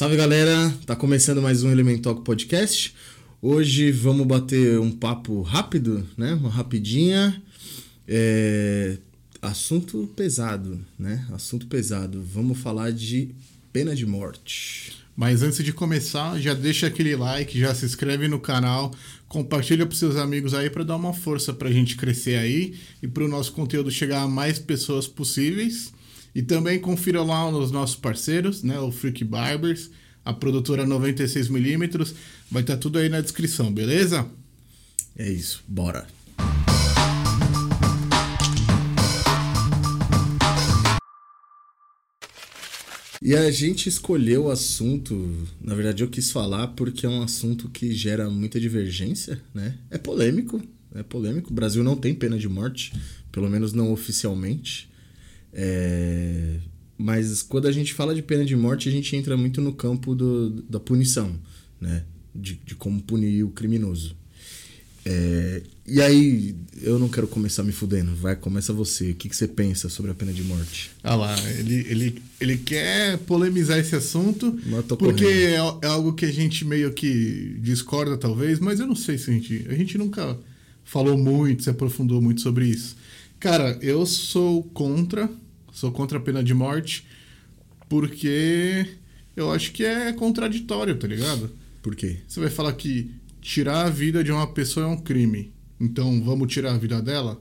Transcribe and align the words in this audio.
Salve 0.00 0.16
galera, 0.16 0.74
tá 0.86 0.96
começando 0.96 1.42
mais 1.42 1.62
um 1.62 1.70
Element 1.70 1.98
Talk 1.98 2.22
Podcast. 2.22 2.94
Hoje 3.42 3.92
vamos 3.92 4.26
bater 4.26 4.80
um 4.80 4.90
papo 4.90 5.42
rápido, 5.42 6.08
né? 6.16 6.32
Uma 6.32 6.48
rapidinha. 6.48 7.42
É... 8.08 8.96
Assunto 9.42 10.10
pesado, 10.16 10.80
né? 10.98 11.26
Assunto 11.34 11.66
pesado. 11.66 12.22
Vamos 12.22 12.56
falar 12.56 12.92
de 12.92 13.34
pena 13.74 13.94
de 13.94 14.06
morte. 14.06 14.94
Mas 15.14 15.42
antes 15.42 15.62
de 15.62 15.70
começar, 15.70 16.40
já 16.40 16.54
deixa 16.54 16.86
aquele 16.86 17.14
like, 17.14 17.60
já 17.60 17.74
se 17.74 17.84
inscreve 17.84 18.26
no 18.26 18.40
canal, 18.40 18.94
compartilha 19.28 19.84
para 19.84 19.98
seus 19.98 20.16
amigos 20.16 20.54
aí 20.54 20.70
para 20.70 20.82
dar 20.82 20.96
uma 20.96 21.12
força 21.12 21.52
para 21.52 21.68
a 21.68 21.72
gente 21.72 21.96
crescer 21.96 22.38
aí 22.38 22.74
e 23.02 23.06
para 23.06 23.22
o 23.22 23.28
nosso 23.28 23.52
conteúdo 23.52 23.90
chegar 23.90 24.22
a 24.22 24.28
mais 24.28 24.58
pessoas 24.58 25.06
possíveis. 25.06 25.92
E 26.34 26.42
também 26.42 26.78
confira 26.78 27.22
lá 27.22 27.50
nos 27.50 27.70
nossos 27.70 27.96
parceiros, 27.96 28.62
né, 28.62 28.78
o 28.78 28.92
Freak 28.92 29.24
Barbers, 29.24 29.90
a 30.24 30.32
produtora 30.32 30.86
96mm, 30.86 32.14
vai 32.50 32.62
estar 32.62 32.74
tá 32.74 32.80
tudo 32.80 32.98
aí 32.98 33.08
na 33.08 33.20
descrição, 33.20 33.72
beleza? 33.72 34.26
É 35.16 35.30
isso, 35.30 35.62
bora. 35.66 36.06
E 43.22 43.34
a 43.34 43.50
gente 43.50 43.86
escolheu 43.86 44.44
o 44.44 44.50
assunto, 44.50 45.46
na 45.60 45.74
verdade 45.74 46.02
eu 46.02 46.08
quis 46.08 46.30
falar 46.30 46.68
porque 46.68 47.04
é 47.04 47.08
um 47.08 47.22
assunto 47.22 47.68
que 47.68 47.92
gera 47.92 48.30
muita 48.30 48.58
divergência, 48.58 49.38
né? 49.52 49.76
É 49.90 49.98
polêmico, 49.98 50.62
é 50.94 51.02
polêmico. 51.02 51.50
O 51.50 51.54
Brasil 51.54 51.84
não 51.84 51.96
tem 51.96 52.14
pena 52.14 52.38
de 52.38 52.48
morte, 52.48 52.94
pelo 53.30 53.50
menos 53.50 53.74
não 53.74 53.92
oficialmente. 53.92 54.89
É... 55.52 56.58
Mas 56.96 57.42
quando 57.42 57.66
a 57.66 57.72
gente 57.72 57.94
fala 57.94 58.14
de 58.14 58.22
pena 58.22 58.44
de 58.44 58.54
morte, 58.54 58.88
a 58.88 58.92
gente 58.92 59.16
entra 59.16 59.36
muito 59.36 59.60
no 59.60 59.72
campo 59.72 60.14
do, 60.14 60.50
da 60.68 60.78
punição, 60.78 61.34
né? 61.80 62.04
De, 62.34 62.60
de 62.64 62.74
como 62.74 63.00
punir 63.00 63.42
o 63.42 63.50
criminoso. 63.50 64.14
É, 65.04 65.62
e 65.86 66.00
aí, 66.00 66.54
eu 66.82 66.98
não 66.98 67.08
quero 67.08 67.26
começar 67.26 67.62
me 67.62 67.72
fudendo. 67.72 68.14
Vai, 68.14 68.36
começa 68.36 68.72
você. 68.72 69.10
O 69.10 69.14
que, 69.14 69.28
que 69.28 69.36
você 69.36 69.48
pensa 69.48 69.88
sobre 69.88 70.10
a 70.10 70.14
pena 70.14 70.32
de 70.32 70.42
morte? 70.42 70.90
Ah 71.02 71.16
lá, 71.16 71.34
ele, 71.58 71.86
ele, 71.88 72.22
ele 72.40 72.56
quer 72.58 73.18
polemizar 73.18 73.78
esse 73.78 73.96
assunto 73.96 74.56
porque 74.98 75.24
é, 75.24 75.54
é, 75.54 75.86
algo 75.86 76.12
que 76.12 76.26
a 76.26 76.32
gente 76.32 76.64
meio 76.64 76.92
que 76.92 77.56
discorda, 77.60 78.16
talvez, 78.16 78.58
mas 78.58 78.78
eu 78.78 78.86
não 78.86 78.94
sei 78.94 79.16
se 79.16 79.30
a 79.30 79.34
gente. 79.34 79.66
A 79.68 79.74
gente 79.74 79.96
nunca 79.96 80.38
falou 80.84 81.16
muito, 81.16 81.62
se 81.62 81.70
aprofundou 81.70 82.20
muito 82.20 82.40
sobre 82.40 82.66
isso. 82.66 82.96
Cara, 83.40 83.78
eu 83.80 84.04
sou 84.06 84.62
contra. 84.62 85.28
Sou 85.72 85.90
contra 85.90 86.18
a 86.18 86.20
pena 86.20 86.44
de 86.44 86.52
morte 86.52 87.06
porque 87.90 88.86
eu 89.34 89.50
acho 89.50 89.72
que 89.72 89.84
é 89.84 90.12
contraditório, 90.12 90.96
tá 90.96 91.08
ligado? 91.08 91.50
Por 91.82 91.96
quê? 91.96 92.20
Você 92.26 92.38
vai 92.38 92.48
falar 92.48 92.72
que 92.74 93.10
tirar 93.40 93.86
a 93.86 93.90
vida 93.90 94.22
de 94.22 94.30
uma 94.30 94.46
pessoa 94.46 94.86
é 94.86 94.88
um 94.88 94.96
crime. 94.96 95.52
Então 95.80 96.22
vamos 96.22 96.52
tirar 96.52 96.74
a 96.74 96.78
vida 96.78 97.02
dela? 97.02 97.40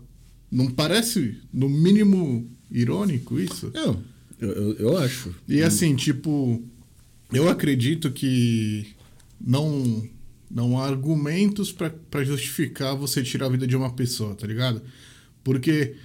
Não 0.52 0.72
parece, 0.72 1.38
no 1.54 1.70
mínimo, 1.70 2.50
irônico 2.72 3.40
isso? 3.40 3.72
Eu, 3.76 4.02
eu, 4.40 4.74
eu 4.78 4.98
acho. 4.98 5.36
E 5.48 5.62
assim, 5.62 5.96
tipo, 5.96 6.64
eu 7.32 7.48
acredito 7.48 8.10
que 8.12 8.96
não, 9.40 10.08
não 10.50 10.80
há 10.80 10.88
argumentos 10.88 11.72
para 11.72 12.24
justificar 12.24 12.96
você 12.96 13.22
tirar 13.22 13.46
a 13.46 13.50
vida 13.50 13.68
de 13.68 13.76
uma 13.76 13.92
pessoa, 13.92 14.34
tá 14.34 14.48
ligado? 14.48 14.82
Porque 15.50 15.96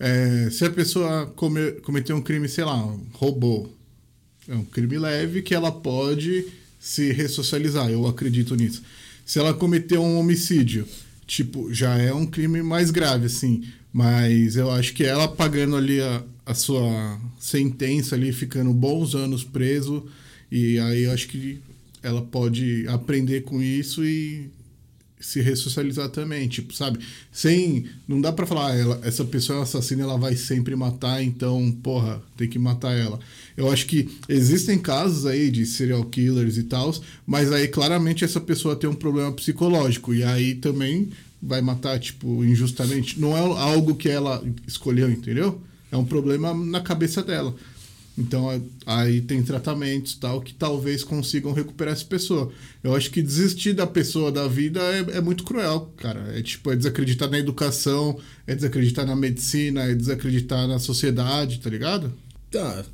é, 0.00 0.48
se 0.50 0.64
a 0.64 0.70
pessoa 0.70 1.26
come, 1.36 1.72
cometeu 1.82 2.16
um 2.16 2.22
crime, 2.22 2.48
sei 2.48 2.64
lá, 2.64 2.74
roubou, 3.12 3.70
é 4.48 4.54
um 4.54 4.64
crime 4.64 4.96
leve 4.96 5.42
que 5.42 5.54
ela 5.54 5.70
pode 5.70 6.46
se 6.80 7.12
ressocializar. 7.12 7.90
Eu 7.90 8.06
acredito 8.06 8.56
nisso. 8.56 8.82
Se 9.26 9.38
ela 9.38 9.52
cometeu 9.52 10.02
um 10.02 10.18
homicídio, 10.18 10.88
tipo, 11.26 11.70
já 11.70 11.98
é 11.98 12.14
um 12.14 12.24
crime 12.24 12.62
mais 12.62 12.90
grave, 12.90 13.26
assim. 13.26 13.64
Mas 13.92 14.56
eu 14.56 14.70
acho 14.70 14.94
que 14.94 15.04
ela 15.04 15.28
pagando 15.28 15.76
ali 15.76 16.00
a, 16.00 16.22
a 16.46 16.54
sua 16.54 17.20
sentença 17.38 18.14
ali, 18.14 18.32
ficando 18.32 18.72
bons 18.72 19.14
anos 19.14 19.44
preso, 19.44 20.06
e 20.50 20.78
aí 20.78 21.02
eu 21.02 21.12
acho 21.12 21.28
que 21.28 21.60
ela 22.02 22.22
pode 22.22 22.86
aprender 22.88 23.42
com 23.42 23.60
isso 23.60 24.02
e 24.02 24.48
se 25.24 25.40
ressocializar 25.40 26.10
também, 26.10 26.46
tipo, 26.46 26.74
sabe? 26.74 26.98
Sem. 27.32 27.86
Não 28.06 28.20
dá 28.20 28.30
para 28.30 28.46
falar, 28.46 28.72
ah, 28.72 28.76
ela, 28.76 29.00
essa 29.02 29.24
pessoa 29.24 29.60
é 29.60 29.62
assassina, 29.62 30.02
ela 30.02 30.18
vai 30.18 30.36
sempre 30.36 30.76
matar, 30.76 31.22
então, 31.22 31.72
porra, 31.82 32.22
tem 32.36 32.46
que 32.46 32.58
matar 32.58 32.92
ela. 32.92 33.18
Eu 33.56 33.70
acho 33.70 33.86
que 33.86 34.08
existem 34.28 34.78
casos 34.78 35.24
aí 35.24 35.50
de 35.50 35.64
serial 35.64 36.04
killers 36.04 36.58
e 36.58 36.64
tal, 36.64 36.94
mas 37.26 37.50
aí 37.50 37.68
claramente 37.68 38.22
essa 38.22 38.40
pessoa 38.40 38.76
tem 38.76 38.88
um 38.88 38.94
problema 38.94 39.32
psicológico, 39.32 40.12
e 40.12 40.22
aí 40.22 40.56
também 40.56 41.08
vai 41.42 41.62
matar, 41.62 41.98
tipo, 41.98 42.44
injustamente. 42.44 43.18
Não 43.18 43.36
é 43.36 43.40
algo 43.40 43.94
que 43.94 44.08
ela 44.08 44.44
escolheu, 44.66 45.10
entendeu? 45.10 45.60
É 45.90 45.96
um 45.96 46.04
problema 46.04 46.52
na 46.52 46.80
cabeça 46.80 47.22
dela. 47.22 47.54
Então 48.16 48.48
aí 48.86 49.20
tem 49.20 49.42
tratamentos 49.42 50.14
tal 50.14 50.40
que 50.40 50.54
talvez 50.54 51.02
consigam 51.02 51.52
recuperar 51.52 51.94
essa 51.94 52.04
pessoa. 52.04 52.52
Eu 52.82 52.94
acho 52.94 53.10
que 53.10 53.20
desistir 53.20 53.72
da 53.72 53.86
pessoa 53.86 54.30
da 54.30 54.46
vida 54.46 54.80
é, 54.80 55.16
é 55.16 55.20
muito 55.20 55.42
cruel, 55.42 55.92
cara. 55.96 56.32
É 56.36 56.40
tipo, 56.40 56.70
é 56.70 56.76
desacreditar 56.76 57.28
na 57.28 57.38
educação, 57.38 58.18
é 58.46 58.54
desacreditar 58.54 59.04
na 59.04 59.16
medicina, 59.16 59.82
é 59.82 59.94
desacreditar 59.94 60.68
na 60.68 60.78
sociedade, 60.78 61.58
tá 61.58 61.68
ligado? 61.68 62.12
Tá. 62.50 62.84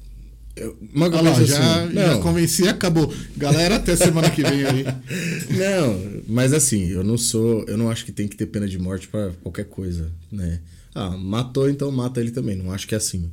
Eu, 0.57 0.77
uma 0.93 1.07
ah 1.07 1.21
lá, 1.21 1.45
já, 1.45 1.85
assim, 1.85 1.95
já 1.95 2.19
convenci 2.19 2.69
acabou. 2.69 3.13
Galera, 3.37 3.77
até 3.77 3.95
semana 3.95 4.31
que 4.31 4.43
vem 4.43 4.65
aí. 4.65 4.85
Não, 5.57 6.23
mas 6.27 6.53
assim, 6.53 6.89
eu 6.89 7.05
não 7.05 7.17
sou. 7.17 7.65
Eu 7.69 7.79
não 7.79 7.89
acho 7.89 8.05
que 8.05 8.13
tem 8.13 8.27
que 8.27 8.37
ter 8.37 8.47
pena 8.47 8.69
de 8.69 8.79
morte 8.79 9.07
para 9.07 9.31
qualquer 9.43 9.65
coisa, 9.67 10.11
né? 10.31 10.61
Ah, 10.95 11.11
matou, 11.11 11.71
então 11.71 11.91
mata 11.93 12.21
ele 12.21 12.33
também. 12.33 12.57
Não 12.57 12.73
acho 12.73 12.87
que 12.87 12.95
é 12.95 12.99
assim. 12.99 13.31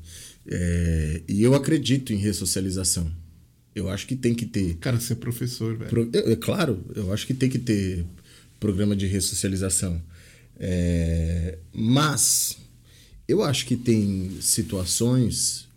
É, 0.49 1.21
e 1.27 1.43
eu 1.43 1.53
acredito 1.53 2.13
em 2.13 2.17
ressocialização. 2.17 3.11
Eu 3.75 3.89
acho 3.89 4.07
que 4.07 4.15
tem 4.15 4.33
que 4.33 4.45
ter. 4.45 4.75
Cara, 4.77 4.99
você 4.99 5.13
é 5.13 5.15
professor, 5.15 5.77
velho. 5.77 5.89
Pro, 5.89 6.09
é, 6.13 6.35
claro, 6.35 6.83
eu 6.95 7.13
acho 7.13 7.27
que 7.27 7.33
tem 7.33 7.49
que 7.49 7.59
ter 7.59 8.05
programa 8.59 8.95
de 8.95 9.05
ressocialização. 9.05 10.01
É, 10.59 11.59
mas 11.71 12.57
eu 13.27 13.43
acho 13.43 13.65
que 13.65 13.75
tem 13.75 14.37
situações, 14.41 15.67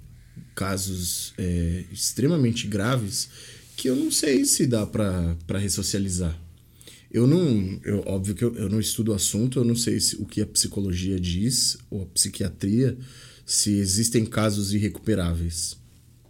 casos 0.54 1.34
é, 1.36 1.84
extremamente 1.92 2.66
graves, 2.66 3.28
que 3.76 3.88
eu 3.88 3.97
não 3.97 4.10
sei 4.10 4.44
se 4.44 4.66
dá 4.66 4.86
para 4.86 5.59
ressocializar. 5.59 6.38
Eu 7.10 7.26
não. 7.26 7.80
Eu, 7.84 8.04
óbvio 8.06 8.34
que 8.34 8.44
eu, 8.44 8.54
eu 8.54 8.69
não 8.69 8.78
estudo 8.78 9.10
o 9.10 9.14
assunto, 9.14 9.59
eu 9.59 9.64
não 9.64 9.75
sei 9.75 9.98
se, 9.98 10.16
o 10.16 10.25
que 10.25 10.41
a 10.41 10.47
psicologia 10.47 11.19
diz, 11.19 11.76
ou 11.91 12.03
a 12.03 12.06
psiquiatria 12.06 12.97
se 13.50 13.72
existem 13.72 14.24
casos 14.24 14.72
irrecuperáveis. 14.72 15.76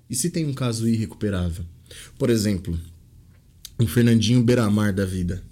E 0.08 0.16
se 0.16 0.30
tem 0.30 0.46
um 0.46 0.54
caso 0.54 0.88
irrecuperável? 0.88 1.66
Por 2.18 2.30
exemplo, 2.30 2.80
um 3.78 3.86
Fernandinho 3.86 4.42
Beiramar 4.42 4.94
da 4.94 5.04
vida. 5.04 5.42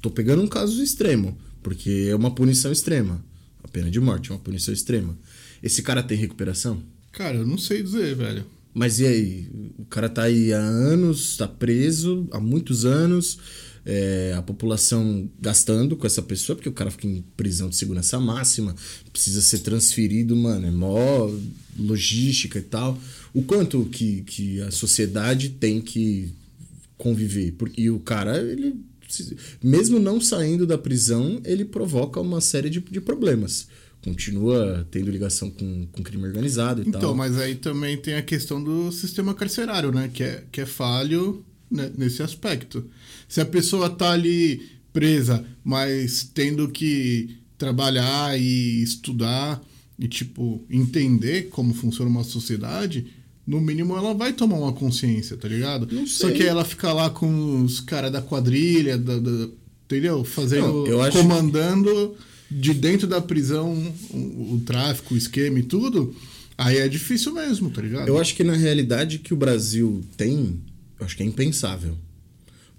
Tô 0.00 0.10
pegando 0.10 0.42
um 0.42 0.48
caso 0.48 0.82
extremo, 0.82 1.36
porque 1.62 2.08
é 2.08 2.16
uma 2.16 2.34
punição 2.34 2.72
extrema. 2.72 3.22
A 3.62 3.68
pena 3.68 3.90
de 3.90 4.00
morte 4.00 4.30
é 4.30 4.34
uma 4.34 4.40
punição 4.40 4.72
extrema. 4.72 5.16
Esse 5.62 5.82
cara 5.82 6.02
tem 6.02 6.16
recuperação? 6.16 6.82
Cara, 7.12 7.36
eu 7.36 7.46
não 7.46 7.58
sei 7.58 7.82
dizer, 7.82 8.16
velho. 8.16 8.46
Mas 8.72 8.98
e 8.98 9.06
aí? 9.06 9.46
O 9.76 9.84
cara 9.84 10.08
tá 10.08 10.22
aí 10.22 10.54
há 10.54 10.58
anos, 10.58 11.36
tá 11.36 11.46
preso 11.46 12.26
há 12.32 12.40
muitos 12.40 12.86
anos 12.86 13.38
é, 13.84 14.34
a 14.36 14.42
população 14.42 15.28
gastando 15.40 15.96
com 15.96 16.06
essa 16.06 16.22
pessoa, 16.22 16.56
porque 16.56 16.68
o 16.68 16.72
cara 16.72 16.90
fica 16.90 17.06
em 17.06 17.24
prisão 17.36 17.68
de 17.68 17.76
segurança 17.76 18.18
máxima, 18.20 18.74
precisa 19.12 19.40
ser 19.40 19.60
transferido, 19.60 20.36
mano, 20.36 20.66
é 20.66 20.70
mó 20.70 21.30
logística 21.78 22.58
e 22.58 22.62
tal. 22.62 22.98
O 23.32 23.42
quanto 23.42 23.84
que, 23.86 24.22
que 24.22 24.60
a 24.60 24.70
sociedade 24.70 25.50
tem 25.50 25.80
que 25.80 26.32
conviver. 26.98 27.54
E 27.76 27.88
o 27.88 27.98
cara, 27.98 28.38
ele, 28.38 28.74
mesmo 29.62 29.98
não 29.98 30.20
saindo 30.20 30.66
da 30.66 30.76
prisão, 30.76 31.40
ele 31.44 31.64
provoca 31.64 32.20
uma 32.20 32.40
série 32.40 32.68
de, 32.68 32.80
de 32.80 33.00
problemas 33.00 33.68
continua 34.02 34.86
tendo 34.90 35.10
ligação 35.10 35.50
com, 35.50 35.86
com 35.92 36.02
crime 36.02 36.24
organizado 36.24 36.80
e 36.80 36.88
então, 36.88 37.00
tal. 37.00 37.10
Então, 37.10 37.14
mas 37.14 37.36
aí 37.38 37.54
também 37.54 37.96
tem 37.98 38.14
a 38.14 38.22
questão 38.22 38.62
do 38.62 38.90
sistema 38.90 39.34
carcerário, 39.34 39.92
né? 39.92 40.10
Que 40.12 40.22
é, 40.22 40.44
que 40.50 40.62
é 40.62 40.66
falho 40.66 41.44
né, 41.70 41.90
nesse 41.96 42.22
aspecto. 42.22 42.84
Se 43.28 43.40
a 43.40 43.44
pessoa 43.46 43.88
tá 43.88 44.10
ali 44.12 44.62
presa, 44.92 45.44
mas 45.62 46.28
tendo 46.34 46.68
que 46.68 47.36
trabalhar 47.56 48.38
e 48.40 48.82
estudar 48.82 49.62
e 49.98 50.08
tipo 50.08 50.64
entender 50.70 51.48
como 51.50 51.74
funciona 51.74 52.10
uma 52.10 52.24
sociedade, 52.24 53.06
no 53.46 53.60
mínimo 53.60 53.96
ela 53.96 54.14
vai 54.14 54.32
tomar 54.32 54.56
uma 54.56 54.72
consciência, 54.72 55.36
tá 55.36 55.46
ligado? 55.46 56.06
Só 56.06 56.30
que 56.30 56.42
ela 56.42 56.64
fica 56.64 56.92
lá 56.92 57.10
com 57.10 57.62
os 57.62 57.80
caras 57.80 58.10
da 58.10 58.22
quadrilha, 58.22 58.96
da, 58.96 59.18
da, 59.18 59.48
entendeu? 59.84 60.24
Fazendo, 60.24 60.86
Não, 60.86 61.10
comandando 61.10 62.16
que... 62.48 62.54
de 62.54 62.74
dentro 62.74 63.06
da 63.06 63.20
prisão 63.20 63.72
o, 64.10 64.54
o 64.54 64.62
tráfico, 64.64 65.14
o 65.14 65.16
esquema 65.16 65.58
e 65.58 65.62
tudo. 65.62 66.14
Aí 66.56 66.76
é 66.76 66.88
difícil 66.88 67.32
mesmo, 67.32 67.70
tá 67.70 67.80
ligado? 67.80 68.08
Eu 68.08 68.18
acho 68.18 68.34
que 68.34 68.44
na 68.44 68.54
realidade 68.54 69.18
que 69.18 69.32
o 69.32 69.36
Brasil 69.36 70.02
tem 70.16 70.60
acho 71.04 71.16
que 71.16 71.22
é 71.22 71.26
impensável. 71.26 71.96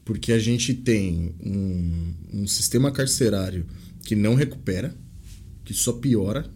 Porque 0.03 0.31
a 0.31 0.39
gente 0.39 0.73
tem 0.73 1.35
um, 1.43 2.13
um 2.33 2.47
sistema 2.47 2.91
carcerário 2.91 3.65
que 4.03 4.15
não 4.15 4.35
recupera, 4.35 4.95
que 5.63 5.73
só 5.73 5.93
piora, 5.93 6.49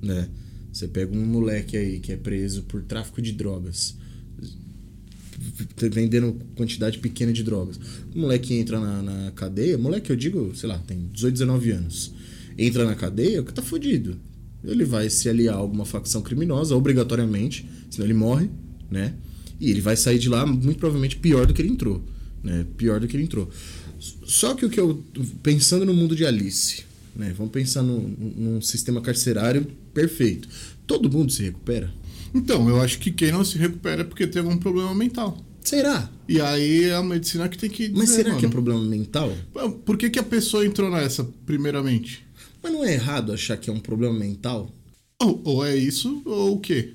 né? 0.00 0.28
Você 0.72 0.88
pega 0.88 1.14
um 1.14 1.26
moleque 1.26 1.76
aí 1.76 2.00
que 2.00 2.12
é 2.12 2.16
preso 2.16 2.62
por 2.62 2.82
tráfico 2.82 3.20
de 3.20 3.32
drogas, 3.32 3.96
vendendo 5.76 6.40
quantidade 6.56 6.98
pequena 6.98 7.32
de 7.32 7.42
drogas. 7.42 7.78
O 8.14 8.18
moleque 8.18 8.54
entra 8.54 8.80
na, 8.80 9.02
na 9.02 9.30
cadeia, 9.32 9.76
moleque 9.76 10.10
eu 10.10 10.16
digo, 10.16 10.54
sei 10.54 10.68
lá, 10.68 10.78
tem 10.78 11.08
18, 11.12 11.32
19 11.34 11.70
anos. 11.72 12.14
Entra 12.56 12.84
na 12.84 12.94
cadeia, 12.94 13.42
que 13.42 13.52
tá 13.52 13.60
fudido. 13.60 14.18
Ele 14.64 14.84
vai 14.84 15.10
se 15.10 15.28
aliar 15.28 15.56
a 15.56 15.58
alguma 15.58 15.84
facção 15.84 16.22
criminosa, 16.22 16.76
obrigatoriamente, 16.76 17.68
senão 17.90 18.06
ele 18.06 18.14
morre, 18.14 18.48
né? 18.90 19.14
E 19.62 19.70
ele 19.70 19.80
vai 19.80 19.96
sair 19.96 20.18
de 20.18 20.28
lá 20.28 20.44
muito 20.44 20.80
provavelmente 20.80 21.14
pior 21.14 21.46
do 21.46 21.54
que 21.54 21.62
ele 21.62 21.68
entrou, 21.68 22.02
né? 22.42 22.66
Pior 22.76 22.98
do 22.98 23.06
que 23.06 23.16
ele 23.16 23.22
entrou. 23.22 23.48
Só 24.24 24.54
que 24.54 24.66
o 24.66 24.68
que 24.68 24.80
eu 24.80 25.00
pensando 25.40 25.86
no 25.86 25.94
mundo 25.94 26.16
de 26.16 26.26
Alice, 26.26 26.82
né? 27.14 27.32
Vamos 27.38 27.52
pensar 27.52 27.80
num, 27.80 28.12
num 28.36 28.60
sistema 28.60 29.00
carcerário 29.00 29.64
perfeito. 29.94 30.48
Todo 30.84 31.08
mundo 31.08 31.30
se 31.30 31.44
recupera? 31.44 31.94
Então, 32.34 32.68
eu 32.68 32.80
acho 32.80 32.98
que 32.98 33.12
quem 33.12 33.30
não 33.30 33.44
se 33.44 33.56
recupera 33.56 34.00
é 34.00 34.04
porque 34.04 34.26
tem 34.26 34.42
algum 34.42 34.56
problema 34.56 34.92
mental. 34.96 35.38
Será? 35.62 36.10
E 36.28 36.40
aí 36.40 36.86
é 36.86 36.94
a 36.96 37.02
medicina 37.02 37.48
que 37.48 37.56
tem 37.56 37.70
que 37.70 37.86
dizer, 37.86 37.96
Mas 37.96 38.10
será 38.10 38.30
mano. 38.30 38.40
que 38.40 38.46
é 38.46 38.48
problema 38.48 38.82
mental? 38.82 39.32
Por 39.84 39.96
que, 39.96 40.10
que 40.10 40.18
a 40.18 40.24
pessoa 40.24 40.66
entrou 40.66 40.90
nessa, 40.90 41.22
primeiramente? 41.46 42.26
Mas 42.60 42.72
não 42.72 42.84
é 42.84 42.94
errado 42.94 43.32
achar 43.32 43.56
que 43.56 43.70
é 43.70 43.72
um 43.72 43.78
problema 43.78 44.18
mental? 44.18 44.68
Ou, 45.20 45.40
ou 45.44 45.64
é 45.64 45.76
isso, 45.76 46.20
ou 46.24 46.56
o 46.56 46.58
quê? 46.60 46.94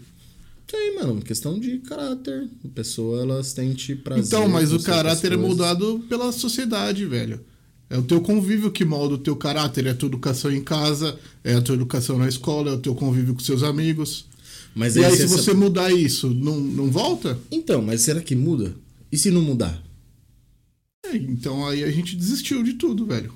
Tem, 0.68 0.96
mano, 0.96 1.22
questão 1.22 1.58
de 1.58 1.78
caráter. 1.80 2.50
A 2.64 2.68
pessoa, 2.68 3.22
elas 3.22 3.54
têm 3.54 3.74
prazer. 4.04 4.26
Então, 4.26 4.50
mas 4.50 4.74
o 4.74 4.80
caráter 4.82 5.32
é 5.32 5.38
moldado 5.38 6.04
pela 6.10 6.32
sociedade, 6.34 7.06
velho. 7.06 7.40
É 7.90 7.98
o 7.98 8.04
teu 8.04 8.20
convívio 8.20 8.70
que 8.70 8.84
molda 8.84 9.16
o 9.16 9.18
teu 9.18 9.34
caráter, 9.38 9.86
é 9.86 9.92
a 9.92 9.96
tua 9.96 10.08
educação 10.08 10.52
em 10.52 10.62
casa, 10.62 11.18
é 11.42 11.54
a 11.54 11.62
tua 11.62 11.74
educação 11.76 12.18
na 12.18 12.28
escola, 12.28 12.72
é 12.72 12.74
o 12.74 12.80
teu 12.80 12.94
convívio 12.94 13.34
com 13.34 13.40
seus 13.40 13.64
amigos. 13.64 14.26
Mas 14.76 14.98
e 14.98 15.06
aí, 15.06 15.16
se 15.16 15.24
essa- 15.24 15.38
você 15.38 15.54
mudar 15.54 15.92
isso, 15.94 16.30
não, 16.30 16.60
não 16.60 16.92
volta? 16.92 17.40
Então, 17.50 17.82
mas 17.82 18.02
será 18.02 18.20
que 18.22 18.36
muda? 18.36 18.76
E 19.10 19.18
se 19.18 19.32
não 19.32 19.42
mudar? 19.42 19.82
É, 21.06 21.16
então 21.16 21.66
aí 21.66 21.82
a 21.84 21.90
gente 21.90 22.14
desistiu 22.18 22.62
de 22.62 22.74
tudo, 22.74 23.06
velho. 23.06 23.34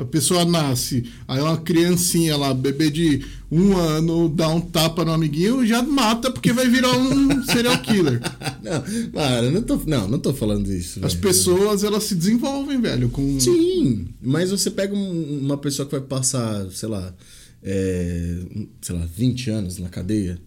A 0.00 0.04
pessoa 0.06 0.44
nasce, 0.46 1.04
aí 1.28 1.40
uma 1.40 1.58
criancinha 1.58 2.36
lá, 2.36 2.54
bebê 2.54 2.90
de 2.90 3.22
um 3.50 3.76
ano, 3.76 4.28
dá 4.28 4.48
um 4.48 4.60
tapa 4.60 5.04
no 5.04 5.12
amiguinho, 5.12 5.66
já 5.66 5.82
mata 5.82 6.30
porque 6.30 6.52
vai 6.52 6.68
virar 6.68 6.96
um 6.96 7.42
serial 7.44 7.76
killer. 7.82 8.20
Não, 8.62 9.50
não 9.52 9.62
tô, 9.62 9.76
não, 9.86 10.08
não 10.08 10.18
tô 10.18 10.32
falando 10.32 10.72
isso. 10.72 11.04
As 11.04 11.12
velho. 11.12 11.22
pessoas, 11.26 11.84
elas 11.84 12.04
se 12.04 12.14
desenvolvem, 12.14 12.80
velho, 12.80 13.10
com... 13.10 13.38
Sim, 13.38 14.08
mas 14.22 14.50
você 14.50 14.70
pega 14.70 14.94
um- 14.94 15.40
uma 15.40 15.58
pessoa 15.58 15.84
que 15.84 15.92
vai 15.92 16.00
passar, 16.00 16.66
sei 16.70 16.88
lá, 16.88 17.14
é, 17.62 18.38
sei 18.80 18.96
lá, 18.96 19.06
20 19.16 19.50
anos 19.50 19.76
na 19.78 19.88
cadeia. 19.90 20.40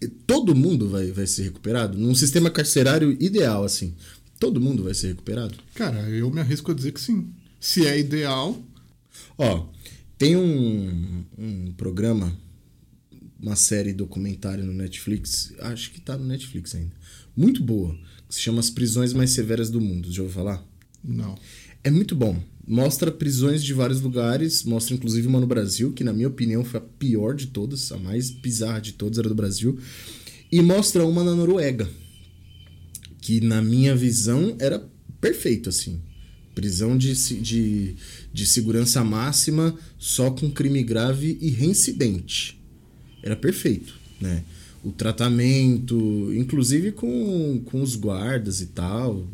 e 0.00 0.06
Todo 0.06 0.54
mundo 0.54 0.88
vai, 0.88 1.10
vai 1.10 1.26
ser 1.26 1.42
recuperado? 1.42 1.98
Num 1.98 2.14
sistema 2.14 2.48
carcerário 2.48 3.16
ideal, 3.20 3.64
assim. 3.64 3.92
Todo 4.38 4.60
mundo 4.60 4.84
vai 4.84 4.94
ser 4.94 5.08
recuperado? 5.08 5.54
Cara, 5.74 6.08
eu 6.10 6.30
me 6.30 6.40
arrisco 6.40 6.70
a 6.70 6.74
dizer 6.74 6.92
que 6.92 7.00
sim. 7.00 7.28
Se 7.60 7.86
é 7.86 7.98
ideal, 7.98 8.60
Ó, 9.42 9.66
tem 10.18 10.36
um, 10.36 11.24
um 11.38 11.72
programa, 11.72 12.36
uma 13.40 13.56
série 13.56 13.94
documentário 13.94 14.62
no 14.62 14.74
Netflix, 14.74 15.50
acho 15.60 15.92
que 15.92 15.98
tá 15.98 16.14
no 16.14 16.26
Netflix 16.26 16.74
ainda, 16.74 16.92
muito 17.34 17.64
boa, 17.64 17.96
que 18.28 18.34
se 18.34 18.42
chama 18.42 18.60
As 18.60 18.68
Prisões 18.68 19.14
Mais 19.14 19.30
Severas 19.30 19.70
do 19.70 19.80
Mundo. 19.80 20.12
Já 20.12 20.20
ouviu 20.20 20.34
falar? 20.34 20.62
não. 21.02 21.38
É 21.82 21.90
muito 21.90 22.14
bom. 22.14 22.38
Mostra 22.66 23.10
prisões 23.10 23.64
de 23.64 23.72
vários 23.72 24.02
lugares, 24.02 24.62
mostra 24.64 24.94
inclusive 24.94 25.26
uma 25.26 25.40
no 25.40 25.46
Brasil, 25.46 25.90
que 25.94 26.04
na 26.04 26.12
minha 26.12 26.28
opinião 26.28 26.62
foi 26.62 26.78
a 26.78 26.82
pior 26.82 27.34
de 27.34 27.46
todas, 27.46 27.90
a 27.90 27.96
mais 27.96 28.28
bizarra 28.28 28.82
de 28.82 28.92
todas 28.92 29.18
era 29.18 29.30
do 29.30 29.34
Brasil, 29.34 29.78
e 30.52 30.60
mostra 30.60 31.06
uma 31.06 31.24
na 31.24 31.34
Noruega, 31.34 31.88
que 33.22 33.40
na 33.40 33.62
minha 33.62 33.96
visão 33.96 34.54
era 34.58 34.86
perfeito 35.18 35.70
assim. 35.70 36.02
Prisão 36.60 36.94
de, 36.98 37.14
de, 37.40 37.94
de 38.30 38.44
segurança 38.44 39.02
máxima, 39.02 39.74
só 39.98 40.30
com 40.30 40.50
crime 40.50 40.82
grave 40.82 41.38
e 41.40 41.48
reincidente. 41.48 42.60
Era 43.22 43.34
perfeito, 43.34 43.98
né? 44.20 44.44
O 44.84 44.92
tratamento, 44.92 46.30
inclusive 46.34 46.92
com, 46.92 47.62
com 47.64 47.80
os 47.80 47.96
guardas 47.96 48.60
e 48.60 48.66
tal, 48.66 49.26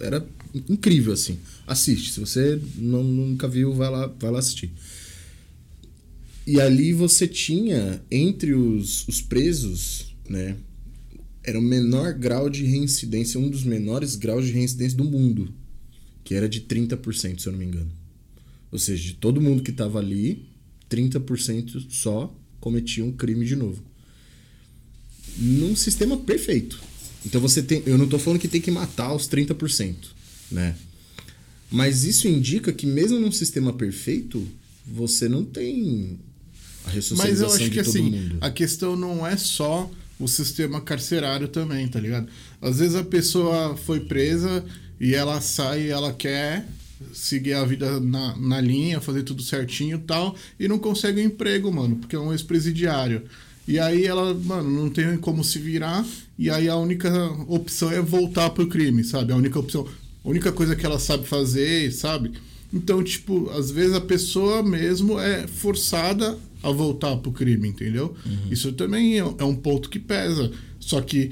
era 0.00 0.24
incrível, 0.68 1.12
assim. 1.12 1.40
Assiste, 1.66 2.12
se 2.12 2.20
você 2.20 2.60
não, 2.76 3.02
nunca 3.02 3.48
viu, 3.48 3.74
vai 3.74 3.90
lá, 3.90 4.06
vai 4.06 4.30
lá 4.30 4.38
assistir. 4.38 4.70
E 6.46 6.60
ali 6.60 6.92
você 6.92 7.26
tinha, 7.26 8.00
entre 8.08 8.54
os, 8.54 9.06
os 9.08 9.20
presos, 9.20 10.14
né? 10.30 10.54
Era 11.42 11.58
o 11.58 11.62
menor 11.62 12.12
grau 12.12 12.48
de 12.48 12.64
reincidência, 12.64 13.40
um 13.40 13.50
dos 13.50 13.64
menores 13.64 14.14
graus 14.14 14.46
de 14.46 14.52
reincidência 14.52 14.96
do 14.96 15.02
mundo. 15.02 15.52
Que 16.28 16.34
era 16.34 16.46
de 16.46 16.60
30%, 16.60 17.38
se 17.38 17.46
eu 17.46 17.52
não 17.52 17.58
me 17.58 17.64
engano. 17.64 17.90
Ou 18.70 18.78
seja, 18.78 19.02
de 19.02 19.14
todo 19.14 19.40
mundo 19.40 19.62
que 19.62 19.70
estava 19.70 19.98
ali, 19.98 20.46
30% 20.90 21.86
só 21.88 22.30
cometia 22.60 23.02
um 23.02 23.10
crime 23.10 23.46
de 23.46 23.56
novo. 23.56 23.82
Num 25.38 25.74
sistema 25.74 26.18
perfeito. 26.18 26.78
Então 27.24 27.40
você 27.40 27.62
tem. 27.62 27.82
Eu 27.86 27.96
não 27.96 28.04
estou 28.04 28.20
falando 28.20 28.38
que 28.38 28.46
tem 28.46 28.60
que 28.60 28.70
matar 28.70 29.14
os 29.14 29.26
30%, 29.26 29.94
né? 30.52 30.76
Mas 31.70 32.04
isso 32.04 32.28
indica 32.28 32.74
que 32.74 32.84
mesmo 32.84 33.18
num 33.18 33.32
sistema 33.32 33.72
perfeito, 33.72 34.46
você 34.86 35.30
não 35.30 35.42
tem 35.42 36.18
a 36.84 36.88
Mas 36.88 36.94
ressocialização 36.94 37.48
eu 37.48 37.54
acho 37.54 37.70
que 37.70 37.80
assim, 37.80 38.02
mundo. 38.02 38.36
a 38.42 38.50
questão 38.50 38.94
não 38.94 39.26
é 39.26 39.38
só 39.38 39.90
o 40.20 40.28
sistema 40.28 40.78
carcerário 40.78 41.48
também, 41.48 41.88
tá 41.88 41.98
ligado? 41.98 42.28
Às 42.60 42.80
vezes 42.80 42.96
a 42.96 43.04
pessoa 43.04 43.78
foi 43.78 44.00
presa 44.00 44.62
e 45.00 45.14
ela 45.14 45.40
sai 45.40 45.88
ela 45.90 46.12
quer 46.12 46.66
seguir 47.12 47.54
a 47.54 47.64
vida 47.64 48.00
na, 48.00 48.36
na 48.36 48.60
linha, 48.60 49.00
fazer 49.00 49.22
tudo 49.22 49.42
certinho 49.42 49.96
e 49.96 50.00
tal, 50.00 50.34
e 50.58 50.66
não 50.66 50.78
consegue 50.78 51.20
um 51.20 51.24
emprego, 51.24 51.72
mano, 51.72 51.96
porque 51.96 52.16
é 52.16 52.18
um 52.18 52.32
ex-presidiário. 52.32 53.22
E 53.66 53.78
aí 53.78 54.06
ela, 54.06 54.34
mano, 54.34 54.70
não 54.70 54.90
tem 54.90 55.16
como 55.18 55.44
se 55.44 55.58
virar, 55.58 56.04
e 56.38 56.48
aí 56.50 56.68
a 56.68 56.76
única 56.76 57.10
opção 57.46 57.90
é 57.92 58.00
voltar 58.00 58.50
pro 58.50 58.66
crime, 58.66 59.04
sabe? 59.04 59.32
A 59.32 59.36
única 59.36 59.58
opção, 59.58 59.86
a 60.24 60.28
única 60.28 60.50
coisa 60.50 60.74
que 60.74 60.86
ela 60.86 60.98
sabe 60.98 61.26
fazer, 61.26 61.92
sabe? 61.92 62.32
Então, 62.72 63.02
tipo, 63.02 63.50
às 63.50 63.70
vezes 63.70 63.94
a 63.94 64.00
pessoa 64.00 64.62
mesmo 64.62 65.18
é 65.18 65.46
forçada 65.46 66.38
a 66.62 66.70
voltar 66.70 67.16
pro 67.18 67.32
crime, 67.32 67.68
entendeu? 67.68 68.14
Isso 68.50 68.72
também 68.72 69.18
é 69.18 69.24
é 69.38 69.44
um 69.44 69.54
ponto 69.54 69.88
que 69.88 69.98
pesa. 69.98 70.50
Só 70.80 71.00
que 71.00 71.30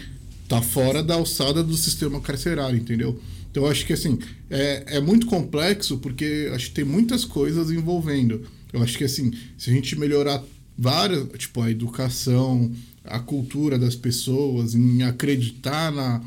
tá 0.49 0.62
fora 0.62 1.02
da 1.02 1.14
alçada 1.14 1.62
do 1.62 1.76
sistema 1.76 2.20
carcerário, 2.20 2.78
entendeu? 2.78 3.20
Então, 3.56 3.64
eu 3.64 3.70
acho 3.70 3.86
que, 3.86 3.94
assim, 3.94 4.18
é, 4.50 4.96
é 4.98 5.00
muito 5.00 5.25
complexo 5.25 5.96
porque 5.96 6.50
acho 6.52 6.66
que 6.66 6.75
tem 6.75 6.84
muitas 6.84 7.25
coisas 7.25 7.70
envolvendo. 7.70 8.46
Eu 8.70 8.82
acho 8.82 8.98
que, 8.98 9.04
assim, 9.04 9.32
se 9.56 9.70
a 9.70 9.72
gente 9.72 9.98
melhorar 9.98 10.44
várias, 10.76 11.26
tipo, 11.38 11.62
a 11.62 11.70
educação, 11.70 12.70
a 13.02 13.18
cultura 13.18 13.78
das 13.78 13.96
pessoas, 13.96 14.75
em 14.75 15.02
acreditar 15.04 15.90
na, 15.90 16.22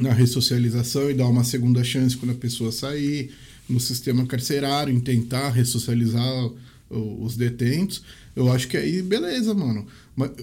na 0.00 0.12
ressocialização 0.12 1.10
e 1.10 1.14
dar 1.14 1.26
uma 1.26 1.42
segunda 1.42 1.82
chance 1.82 2.16
quando 2.16 2.30
a 2.30 2.36
pessoa 2.36 2.70
sair, 2.70 3.32
no 3.68 3.80
sistema 3.80 4.24
carcerário, 4.24 4.94
em 4.94 5.00
tentar 5.00 5.50
ressocializar 5.50 6.50
os 6.88 7.36
detentos, 7.36 8.04
eu 8.36 8.52
acho 8.52 8.68
que 8.68 8.76
aí 8.76 9.02
beleza, 9.02 9.52
mano. 9.54 9.88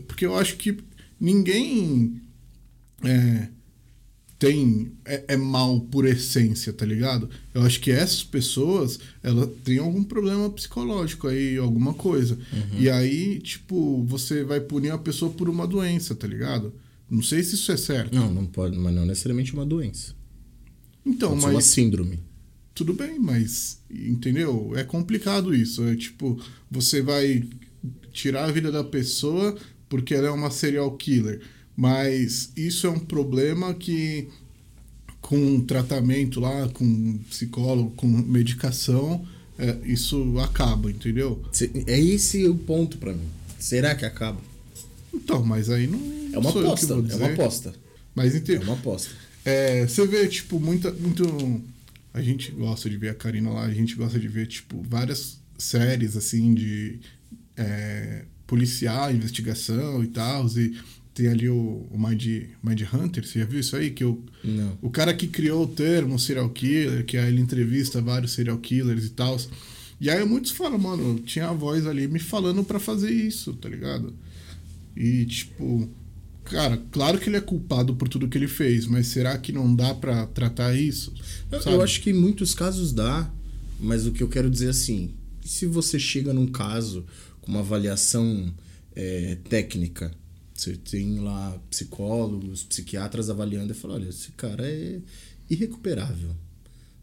Porque 0.05 0.25
eu 0.25 0.35
acho 0.35 0.57
que 0.57 0.77
ninguém 1.17 2.19
é, 3.01 3.47
tem 4.41 4.91
é, 5.05 5.25
é 5.27 5.37
mal 5.37 5.81
por 5.81 6.03
essência, 6.03 6.73
tá 6.73 6.83
ligado? 6.83 7.29
Eu 7.53 7.61
acho 7.61 7.79
que 7.79 7.91
essas 7.91 8.23
pessoas, 8.23 8.99
elas 9.21 9.47
têm 9.63 9.77
algum 9.77 10.03
problema 10.03 10.49
psicológico 10.49 11.27
aí, 11.27 11.57
alguma 11.57 11.93
coisa. 11.93 12.39
E 12.75 12.89
aí, 12.89 13.39
tipo, 13.39 14.03
você 14.03 14.43
vai 14.43 14.59
punir 14.59 14.89
a 14.89 14.97
pessoa 14.97 15.31
por 15.31 15.47
uma 15.47 15.67
doença, 15.67 16.15
tá 16.15 16.25
ligado? 16.25 16.73
Não 17.07 17.21
sei 17.21 17.43
se 17.43 17.53
isso 17.53 17.71
é 17.71 17.77
certo. 17.77 18.15
Não, 18.15 18.33
não 18.33 18.47
pode, 18.47 18.75
mas 18.79 18.95
não 18.95 19.05
necessariamente 19.05 19.53
uma 19.53 19.63
doença. 19.63 20.15
Então, 21.05 21.29
Pode 21.29 21.41
ser 21.41 21.47
uma 21.47 21.53
mas 21.53 21.65
síndrome. 21.65 22.19
tudo 22.73 22.95
bem, 22.95 23.19
mas 23.19 23.79
entendeu? 23.91 24.73
É 24.75 24.83
complicado 24.83 25.53
isso. 25.53 25.83
É 25.83 25.95
tipo, 25.95 26.41
você 26.69 26.99
vai 26.99 27.43
tirar 28.11 28.45
a 28.45 28.51
vida 28.51 28.71
da 28.71 28.83
pessoa 28.83 29.55
porque 29.87 30.15
ela 30.15 30.29
é 30.29 30.31
uma 30.31 30.49
serial 30.49 30.89
killer. 30.97 31.41
Mas 31.81 32.51
isso 32.55 32.85
é 32.85 32.91
um 32.91 32.99
problema 32.99 33.73
que 33.73 34.27
com 35.19 35.61
tratamento 35.61 36.39
lá, 36.39 36.69
com 36.69 37.17
psicólogo, 37.27 37.89
com 37.95 38.05
medicação, 38.05 39.25
é, 39.57 39.79
isso 39.83 40.37
acaba, 40.37 40.91
entendeu? 40.91 41.43
É 41.87 41.99
esse 41.99 42.47
o 42.47 42.53
ponto 42.53 42.99
pra 42.99 43.13
mim. 43.13 43.27
Será 43.57 43.95
que 43.95 44.05
acaba? 44.05 44.39
Então, 45.11 45.43
mas 45.43 45.71
aí 45.71 45.87
não 45.87 45.99
É 46.31 46.37
uma 46.37 46.51
aposta. 46.51 46.93
É 46.93 47.15
uma 47.15 47.27
aposta. 47.33 47.73
Mas 48.13 48.35
É 48.35 48.37
entendeu? 48.37 48.61
uma 48.61 48.73
aposta. 48.75 49.09
É, 49.43 49.87
você 49.87 50.05
vê, 50.05 50.27
tipo, 50.27 50.59
muita, 50.59 50.91
muito. 50.91 51.63
A 52.13 52.21
gente 52.21 52.51
gosta 52.51 52.87
de 52.91 52.97
ver 52.97 53.09
a 53.09 53.15
Karina 53.15 53.49
lá, 53.49 53.63
a 53.63 53.73
gente 53.73 53.95
gosta 53.95 54.19
de 54.19 54.27
ver, 54.27 54.45
tipo, 54.45 54.83
várias 54.87 55.39
séries, 55.57 56.15
assim, 56.15 56.53
de 56.53 56.99
é, 57.57 58.25
policial, 58.45 59.11
investigação 59.11 60.03
e 60.03 60.07
tal. 60.07 60.45
E 60.59 60.77
tem 61.13 61.27
ali 61.27 61.49
o, 61.49 61.87
o 61.91 61.97
Mind, 61.97 62.25
Mind 62.63 62.81
Hunter, 62.93 63.25
você 63.25 63.39
já 63.39 63.45
viu 63.45 63.59
isso 63.59 63.75
aí? 63.75 63.91
Que 63.91 64.03
o, 64.05 64.23
Não. 64.43 64.77
o 64.81 64.89
cara 64.89 65.13
que 65.13 65.27
criou 65.27 65.63
o 65.63 65.67
termo 65.67 66.17
serial 66.17 66.49
killer, 66.49 67.05
que 67.05 67.17
aí 67.17 67.27
ele 67.27 67.41
entrevista 67.41 68.01
vários 68.01 68.31
serial 68.31 68.57
killers 68.57 69.05
e 69.05 69.09
tal. 69.09 69.37
E 69.99 70.09
aí 70.09 70.23
muitos 70.25 70.51
falam, 70.51 70.79
mano, 70.79 71.19
tinha 71.19 71.49
a 71.49 71.53
voz 71.53 71.85
ali 71.85 72.07
me 72.07 72.19
falando 72.19 72.63
pra 72.63 72.79
fazer 72.79 73.11
isso, 73.11 73.53
tá 73.53 73.67
ligado? 73.67 74.13
E 74.95 75.25
tipo, 75.25 75.89
cara, 76.45 76.81
claro 76.91 77.19
que 77.19 77.29
ele 77.29 77.37
é 77.37 77.41
culpado 77.41 77.93
por 77.95 78.07
tudo 78.07 78.27
que 78.27 78.37
ele 78.37 78.47
fez, 78.47 78.87
mas 78.87 79.07
será 79.07 79.37
que 79.37 79.51
não 79.51 79.73
dá 79.75 79.93
pra 79.93 80.25
tratar 80.27 80.73
isso? 80.75 81.13
Eu, 81.51 81.61
Sabe? 81.61 81.75
eu 81.75 81.81
acho 81.81 82.01
que 82.01 82.09
em 82.09 82.13
muitos 82.13 82.55
casos 82.55 82.93
dá, 82.93 83.29
mas 83.79 84.05
o 84.07 84.11
que 84.11 84.23
eu 84.23 84.29
quero 84.29 84.49
dizer 84.49 84.69
assim, 84.69 85.11
se 85.43 85.65
você 85.65 85.99
chega 85.99 86.33
num 86.33 86.47
caso 86.47 87.05
com 87.41 87.51
uma 87.51 87.59
avaliação 87.59 88.51
é, 88.95 89.37
técnica, 89.49 90.11
você 90.61 90.75
tem 90.75 91.19
lá 91.19 91.59
psicólogos, 91.69 92.63
psiquiatras 92.63 93.29
avaliando 93.29 93.71
e 93.71 93.75
falam, 93.75 93.97
olha, 93.97 94.09
esse 94.09 94.31
cara 94.33 94.63
é 94.69 94.99
irrecuperável. 95.49 96.29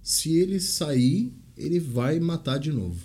Se 0.03 0.33
ele 0.37 0.61
sair, 0.61 1.33
ele 1.57 1.81
vai 1.81 2.21
matar 2.21 2.59
de 2.59 2.71
novo. 2.71 3.00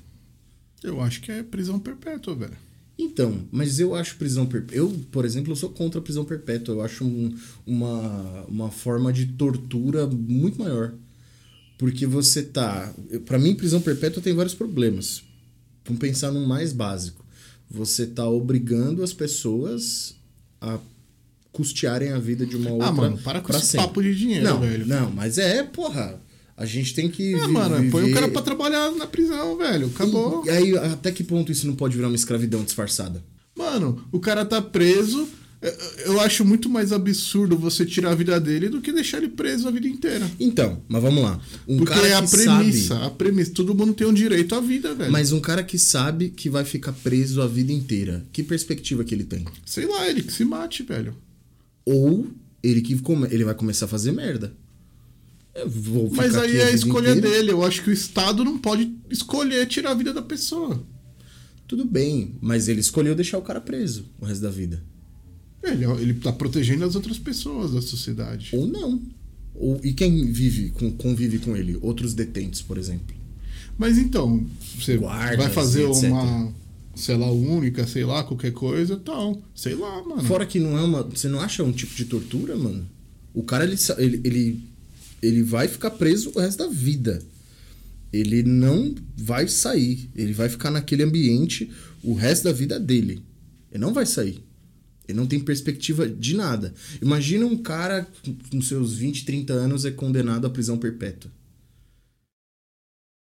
Eu 0.83 1.01
acho 1.01 1.22
que 1.22 1.31
é 1.31 1.41
prisão 1.41 1.79
perpétua, 1.79 2.36
velho. 2.36 2.57
Então, 3.00 3.48
mas 3.51 3.79
eu 3.79 3.95
acho 3.95 4.17
prisão 4.17 4.45
perpétua. 4.45 4.77
Eu, 4.77 4.89
por 5.12 5.25
exemplo, 5.25 5.51
eu 5.51 5.55
sou 5.55 5.69
contra 5.72 6.00
a 6.00 6.03
prisão 6.03 6.24
perpétua. 6.24 6.75
Eu 6.75 6.81
acho 6.81 7.03
um- 7.03 7.36
uma, 7.65 8.43
uma 8.48 8.69
forma 8.69 9.12
de 9.12 9.25
tortura 9.25 10.05
muito 10.05 10.60
maior. 10.60 10.93
Porque 11.79 12.05
você 12.05 12.43
tá. 12.43 12.93
Pra 13.25 13.39
mim, 13.39 13.55
prisão 13.55 13.81
perpétua 13.81 14.22
tem 14.22 14.33
vários 14.36 14.53
problemas. 14.53 15.24
Vamos 15.83 16.00
pensar 16.00 16.31
no 16.31 16.45
mais 16.48 16.72
básico. 16.72 17.25
Você 17.72 18.05
tá 18.05 18.29
obrigando 18.29 19.01
as 19.03 19.12
pessoas 19.13 20.15
a 20.63 20.79
custearem 21.51 22.12
a 22.12 22.20
vida 22.20 22.46
de 22.46 22.55
uma 22.55 22.72
outra. 22.72 22.88
ah, 22.88 22.91
mano, 22.91 23.17
para 23.20 23.41
com 23.41 23.51
esse 23.55 23.65
sempre. 23.67 23.86
papo 23.88 24.01
de 24.01 24.15
dinheiro, 24.15 24.43
não, 24.46 24.60
velho. 24.60 24.86
Não, 24.88 25.12
mas 25.12 25.38
é, 25.38 25.63
porra. 25.63 26.20
A 26.55 26.65
gente 26.65 26.93
tem 26.93 27.10
que. 27.10 27.34
É, 27.34 27.39
vi- 27.48 27.51
mano, 27.51 27.89
põe 27.91 28.12
o 28.12 28.13
cara 28.13 28.27
pra 28.27 28.41
trabalhar 28.41 28.91
na 28.91 29.08
prisão, 29.08 29.58
velho. 29.58 29.88
Acabou. 29.88 30.43
E 30.46 30.50
aí, 30.51 30.77
até 30.77 31.12
que 31.12 31.24
ponto 31.24 31.51
isso 31.51 31.65
não 31.65 31.75
pode 31.75 31.96
virar 31.96 32.08
uma 32.10 32.15
escravidão 32.15 32.63
disfarçada? 32.63 33.24
Mano, 33.58 34.03
o 34.12 34.20
cara 34.20 34.46
tá 34.46 34.62
preso. 34.62 35.27
Eu- 36.05 36.20
acho 36.20 36.43
muito 36.43 36.70
mais 36.70 36.91
absurdo 36.91 37.58
você 37.58 37.86
tirar 37.86 38.12
a 38.12 38.15
vida 38.15 38.39
dele 38.39 38.67
do 38.70 38.82
que 38.82 38.91
deixar 38.91 39.17
ele 39.20 39.29
preso 39.29 39.67
a 39.67 39.72
vida 39.72 39.88
inteira. 39.88 40.29
Então, 40.39 40.82
mas 40.89 41.01
vamos 41.01 41.24
lá. 41.24 41.39
Um 41.67 41.77
Porque 41.77 41.93
cara 41.93 42.08
é 42.08 42.13
a 42.13 42.22
premissa, 42.22 42.88
sabe, 42.96 43.05
a 43.05 43.10
premissa. 43.10 43.51
Todo 43.51 43.74
mundo 43.74 43.93
tem 43.93 44.05
um 44.05 44.13
direito 44.13 44.53
à 44.55 44.60
vida, 44.62 44.93
velho. 44.93 45.12
mas 45.12 45.32
um 45.32 45.39
cara 45.39 45.63
que 45.63 45.79
sabe 45.79 46.29
que 46.29 46.50
vai 46.50 46.65
ficar 46.65 46.91
preso 46.91 47.41
a 47.41 47.48
vida 47.48 47.72
inteira, 47.72 48.25
que 48.34 48.43
perspectiva 48.43 49.03
que 49.03 49.15
ele 49.15 49.24
tem? 49.24 49.46
Sei 49.65 49.86
lá, 49.86 50.08
ele 50.10 50.22
que 50.24 50.34
se 50.34 50.43
mate, 50.43 50.84
velho. 50.84 51.15
Ou 51.86 52.27
ele 52.62 52.82
que 52.82 52.98
come, 53.00 53.27
ele 53.32 53.43
vai 53.46 53.53
começar 53.55 53.86
a 53.86 53.89
fazer 53.89 54.12
merda. 54.12 54.53
Mas 56.15 56.36
aí 56.36 56.58
é 56.58 56.63
a 56.63 56.65
vida 56.65 56.75
escolha 56.75 57.12
inteira. 57.12 57.29
dele. 57.29 57.51
Eu 57.51 57.63
acho 57.63 57.84
que 57.84 57.89
o 57.89 57.93
Estado 57.93 58.43
não 58.43 58.58
pode 58.58 58.91
escolher 59.10 59.67
tirar 59.67 59.91
a 59.91 59.96
vida 59.96 60.12
da 60.13 60.22
pessoa. 60.22 60.84
Tudo 61.67 61.86
bem, 61.86 62.36
mas 62.41 62.67
ele 62.67 62.79
escolheu 62.82 63.15
deixar 63.15 63.38
o 63.38 63.41
cara 63.41 63.62
preso 63.62 64.05
o 64.20 64.25
resto 64.25 64.41
da 64.41 64.50
vida. 64.50 64.84
Ele, 65.63 65.86
ele 65.86 66.13
tá 66.15 66.32
protegendo 66.32 66.84
as 66.84 66.96
outras 66.96 67.17
pessoas 67.17 67.72
da 67.72 67.82
sociedade. 67.82 68.50
Ou 68.53 68.67
não. 68.67 69.01
Ou, 69.55 69.79
e 69.84 69.93
quem 69.93 70.32
vive 70.32 70.72
com, 70.72 70.91
convive 70.91 71.39
com 71.39 71.55
ele? 71.55 71.77
Outros 71.82 72.13
detentos, 72.13 72.62
por 72.62 72.77
exemplo. 72.77 73.15
Mas 73.77 73.98
então, 73.98 74.46
você 74.77 74.98
Guardas 74.98 75.38
vai 75.38 75.50
fazer 75.50 75.88
etc. 75.88 76.03
uma 76.03 76.53
cela 76.96 77.32
única, 77.32 77.88
sei 77.88 78.03
lá, 78.03 78.24
qualquer 78.24 78.51
coisa 78.51 78.98
tal. 78.98 79.41
Sei 79.55 79.74
lá, 79.74 80.03
mano. 80.03 80.24
Fora 80.24 80.46
que 80.46 80.60
não 80.60 80.77
é 80.77 80.82
uma. 80.82 81.03
Você 81.03 81.27
não 81.27 81.39
acha 81.39 81.63
um 81.63 81.72
tipo 81.72 81.96
de 81.96 82.05
tortura, 82.05 82.55
mano? 82.55 82.88
O 83.34 83.43
cara, 83.43 83.63
ele, 83.63 83.77
ele, 83.98 84.22
ele, 84.24 84.63
ele 85.22 85.43
vai 85.43 85.67
ficar 85.67 85.91
preso 85.91 86.32
o 86.36 86.39
resto 86.39 86.60
da 86.60 86.67
vida. 86.67 87.22
Ele 88.12 88.43
não 88.43 88.93
vai 89.17 89.48
sair. 89.48 90.10
Ele 90.15 90.34
vai 90.34 90.50
ficar 90.50 90.70
naquele 90.70 91.01
ambiente 91.01 91.72
o 92.03 92.13
resto 92.13 92.43
da 92.43 92.51
vida 92.51 92.79
dele. 92.79 93.24
Ele 93.72 93.82
não 93.82 93.91
vai 93.91 94.05
sair. 94.05 94.43
Ele 95.07 95.17
não 95.17 95.27
tem 95.27 95.39
perspectiva 95.39 96.07
de 96.07 96.36
nada. 96.36 96.74
Imagina 97.01 97.45
um 97.45 97.57
cara 97.57 98.07
com 98.50 98.62
seus 98.62 98.95
20, 98.95 99.25
30 99.25 99.53
anos 99.53 99.86
é 99.86 99.91
condenado 99.91 100.48
à 100.48 100.50
prisão 100.50 100.77
perpétua. 100.77 101.31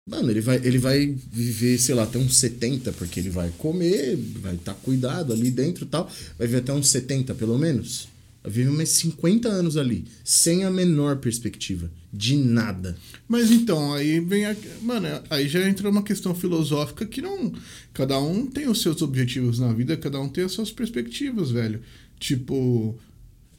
Mano, 0.09 0.31
ele 0.31 0.41
vai, 0.41 0.57
ele 0.57 0.79
vai 0.79 1.05
viver, 1.05 1.77
sei 1.77 1.93
lá, 1.93 2.03
até 2.03 2.17
uns 2.17 2.35
70, 2.37 2.91
porque 2.93 3.19
ele 3.19 3.29
vai 3.29 3.51
comer, 3.59 4.15
vai 4.15 4.55
estar 4.55 4.73
cuidado 4.73 5.31
ali 5.31 5.51
dentro 5.51 5.85
e 5.85 5.87
tal. 5.87 6.11
Vai 6.37 6.47
viver 6.47 6.59
até 6.59 6.73
uns 6.73 6.89
70, 6.89 7.35
pelo 7.35 7.57
menos. 7.59 8.07
Vai 8.43 8.51
viver 8.53 8.71
mais 8.71 8.89
50 8.89 9.49
anos 9.49 9.75
ali, 9.75 10.05
sem 10.23 10.63
a 10.63 10.71
menor 10.71 11.17
perspectiva. 11.17 11.91
De 12.11 12.35
nada. 12.37 12.97
Mas 13.27 13.51
então, 13.51 13.93
aí 13.93 14.19
vem 14.19 14.45
a. 14.45 14.55
Mano, 14.81 15.07
aí 15.29 15.47
já 15.47 15.67
entra 15.67 15.89
uma 15.89 16.01
questão 16.01 16.33
filosófica 16.33 17.05
que 17.05 17.21
não. 17.21 17.51
Cada 17.93 18.19
um 18.19 18.45
tem 18.47 18.67
os 18.69 18.81
seus 18.81 19.01
objetivos 19.01 19.59
na 19.59 19.71
vida, 19.73 19.95
cada 19.97 20.19
um 20.19 20.29
tem 20.29 20.43
as 20.45 20.51
suas 20.53 20.71
perspectivas, 20.71 21.51
velho. 21.51 21.81
Tipo. 22.19 22.97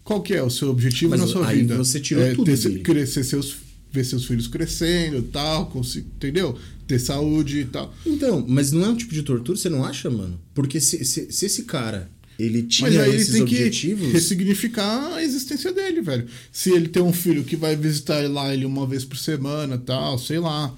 Qual 0.03 0.23
que 0.23 0.35
é 0.35 0.43
o 0.43 0.51
seu 0.51 0.71
objetivo 0.71 1.11
Mas 1.11 1.21
na 1.21 1.27
sua 1.27 1.47
aí 1.47 1.59
vida? 1.61 1.77
você 1.77 2.01
tirou 2.01 2.25
é, 2.25 2.35
tudo 2.35 2.47
ter, 2.47 2.57
dele. 2.57 2.81
crescer 2.81 3.23
seus, 3.23 3.55
ver 3.93 4.03
seus 4.05 4.25
filhos 4.25 4.49
crescendo 4.49 5.19
e 5.19 5.23
tal, 5.23 5.67
consi- 5.67 6.01
entendeu? 6.01 6.59
Ter 6.89 6.99
saúde 6.99 7.61
e 7.61 7.65
tal. 7.67 7.95
Então, 8.05 8.45
mas 8.49 8.73
não 8.73 8.85
é 8.87 8.89
um 8.89 8.97
tipo 8.97 9.13
de 9.15 9.23
tortura, 9.23 9.57
você 9.59 9.69
não 9.69 9.85
acha, 9.85 10.11
mano? 10.11 10.41
Porque 10.55 10.81
se, 10.81 11.05
se, 11.05 11.31
se 11.31 11.47
esse 11.47 11.63
cara, 11.65 12.11
ele 12.41 12.63
tinha 12.63 12.91
Mas 12.91 12.99
aí 12.99 13.15
ele 13.15 13.25
tem 13.25 13.43
objetivos... 13.43 14.07
que 14.07 14.13
ressignificar 14.13 15.15
a 15.15 15.23
existência 15.23 15.73
dele, 15.73 16.01
velho. 16.01 16.27
Se 16.51 16.71
ele 16.71 16.89
tem 16.89 17.03
um 17.03 17.13
filho 17.13 17.45
que 17.45 17.57
vai 17.57 17.77
visitar 17.77 18.29
lá 18.31 18.53
ele 18.53 18.65
uma 18.65 18.87
vez 18.87 19.05
por 19.05 19.19
semana 19.19 19.77
tal, 19.77 20.19
sei 20.19 20.39
lá. 20.39 20.75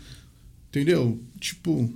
Entendeu? 0.69 1.21
Tipo. 1.39 1.93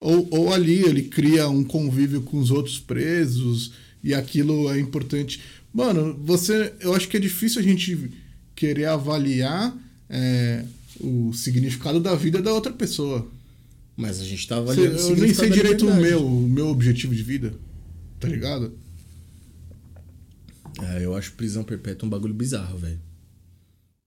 Ou, 0.00 0.28
ou 0.30 0.52
ali 0.52 0.80
ele 0.82 1.02
cria 1.04 1.48
um 1.48 1.64
convívio 1.64 2.20
com 2.22 2.38
os 2.38 2.50
outros 2.50 2.78
presos 2.78 3.72
e 4.02 4.12
aquilo 4.12 4.70
é 4.70 4.78
importante. 4.78 5.40
Mano, 5.72 6.18
você. 6.22 6.74
Eu 6.80 6.94
acho 6.94 7.08
que 7.08 7.16
é 7.16 7.20
difícil 7.20 7.60
a 7.60 7.64
gente 7.64 8.10
querer 8.54 8.86
avaliar 8.86 9.76
é, 10.08 10.64
o 11.00 11.32
significado 11.32 12.00
da 12.00 12.14
vida 12.14 12.42
da 12.42 12.52
outra 12.52 12.72
pessoa. 12.72 13.26
Mas 13.96 14.20
a 14.20 14.24
gente 14.24 14.46
tá 14.46 14.56
Cê- 14.56 14.60
avaliando 14.60 14.96
o 14.96 15.10
eu 15.10 15.16
nem 15.16 15.32
sei 15.32 15.48
direito 15.48 15.86
o 15.86 15.94
meu, 15.94 16.26
o 16.26 16.48
meu 16.48 16.68
objetivo 16.68 17.14
de 17.14 17.22
vida. 17.22 17.54
Tá 18.18 18.28
ligado? 18.28 18.78
É, 20.82 21.04
eu 21.04 21.14
acho 21.14 21.32
prisão 21.32 21.64
perpétua 21.64 22.06
um 22.06 22.10
bagulho 22.10 22.34
bizarro, 22.34 22.78
velho. 22.78 23.00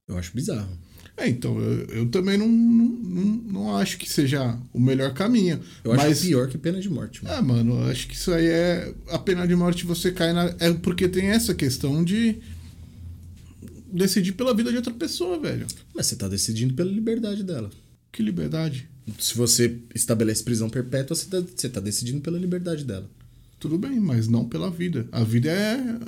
Eu 0.06 0.16
acho 0.16 0.34
bizarro. 0.34 0.76
É, 1.16 1.28
então, 1.28 1.60
eu, 1.60 1.86
eu 1.88 2.08
também 2.08 2.38
não, 2.38 2.48
não, 2.48 2.86
não, 2.86 3.24
não 3.24 3.76
acho 3.76 3.98
que 3.98 4.10
seja 4.10 4.58
o 4.72 4.80
melhor 4.80 5.12
caminho. 5.12 5.60
Eu 5.84 5.92
acho 5.92 6.06
mas, 6.06 6.20
pior 6.20 6.48
que 6.48 6.56
pena 6.56 6.80
de 6.80 6.88
morte, 6.88 7.22
mano. 7.22 7.36
É, 7.36 7.42
mano, 7.42 7.74
eu 7.80 7.90
acho 7.90 8.08
que 8.08 8.14
isso 8.14 8.32
aí 8.32 8.46
é. 8.46 8.94
A 9.08 9.18
pena 9.18 9.46
de 9.46 9.54
morte 9.54 9.84
você 9.84 10.12
cai 10.12 10.32
na. 10.32 10.54
É 10.58 10.72
porque 10.72 11.08
tem 11.08 11.26
essa 11.26 11.54
questão 11.54 12.02
de. 12.02 12.38
Decidir 13.92 14.32
pela 14.32 14.54
vida 14.54 14.70
de 14.70 14.76
outra 14.76 14.94
pessoa, 14.94 15.38
velho. 15.38 15.66
Mas 15.94 16.06
você 16.06 16.16
tá 16.16 16.28
decidindo 16.28 16.74
pela 16.74 16.90
liberdade 16.90 17.42
dela. 17.42 17.68
Que 18.10 18.22
liberdade. 18.22 18.88
Se 19.18 19.36
você 19.36 19.78
estabelece 19.94 20.44
prisão 20.44 20.70
perpétua, 20.70 21.16
você 21.16 21.26
tá, 21.26 21.40
você 21.40 21.68
tá 21.68 21.80
decidindo 21.80 22.20
pela 22.20 22.38
liberdade 22.38 22.84
dela. 22.84 23.10
Tudo 23.60 23.78
bem, 23.78 24.00
mas 24.00 24.26
não 24.26 24.48
pela 24.48 24.70
vida. 24.70 25.06
A 25.12 25.22
vida 25.22 25.50
é 25.50 25.98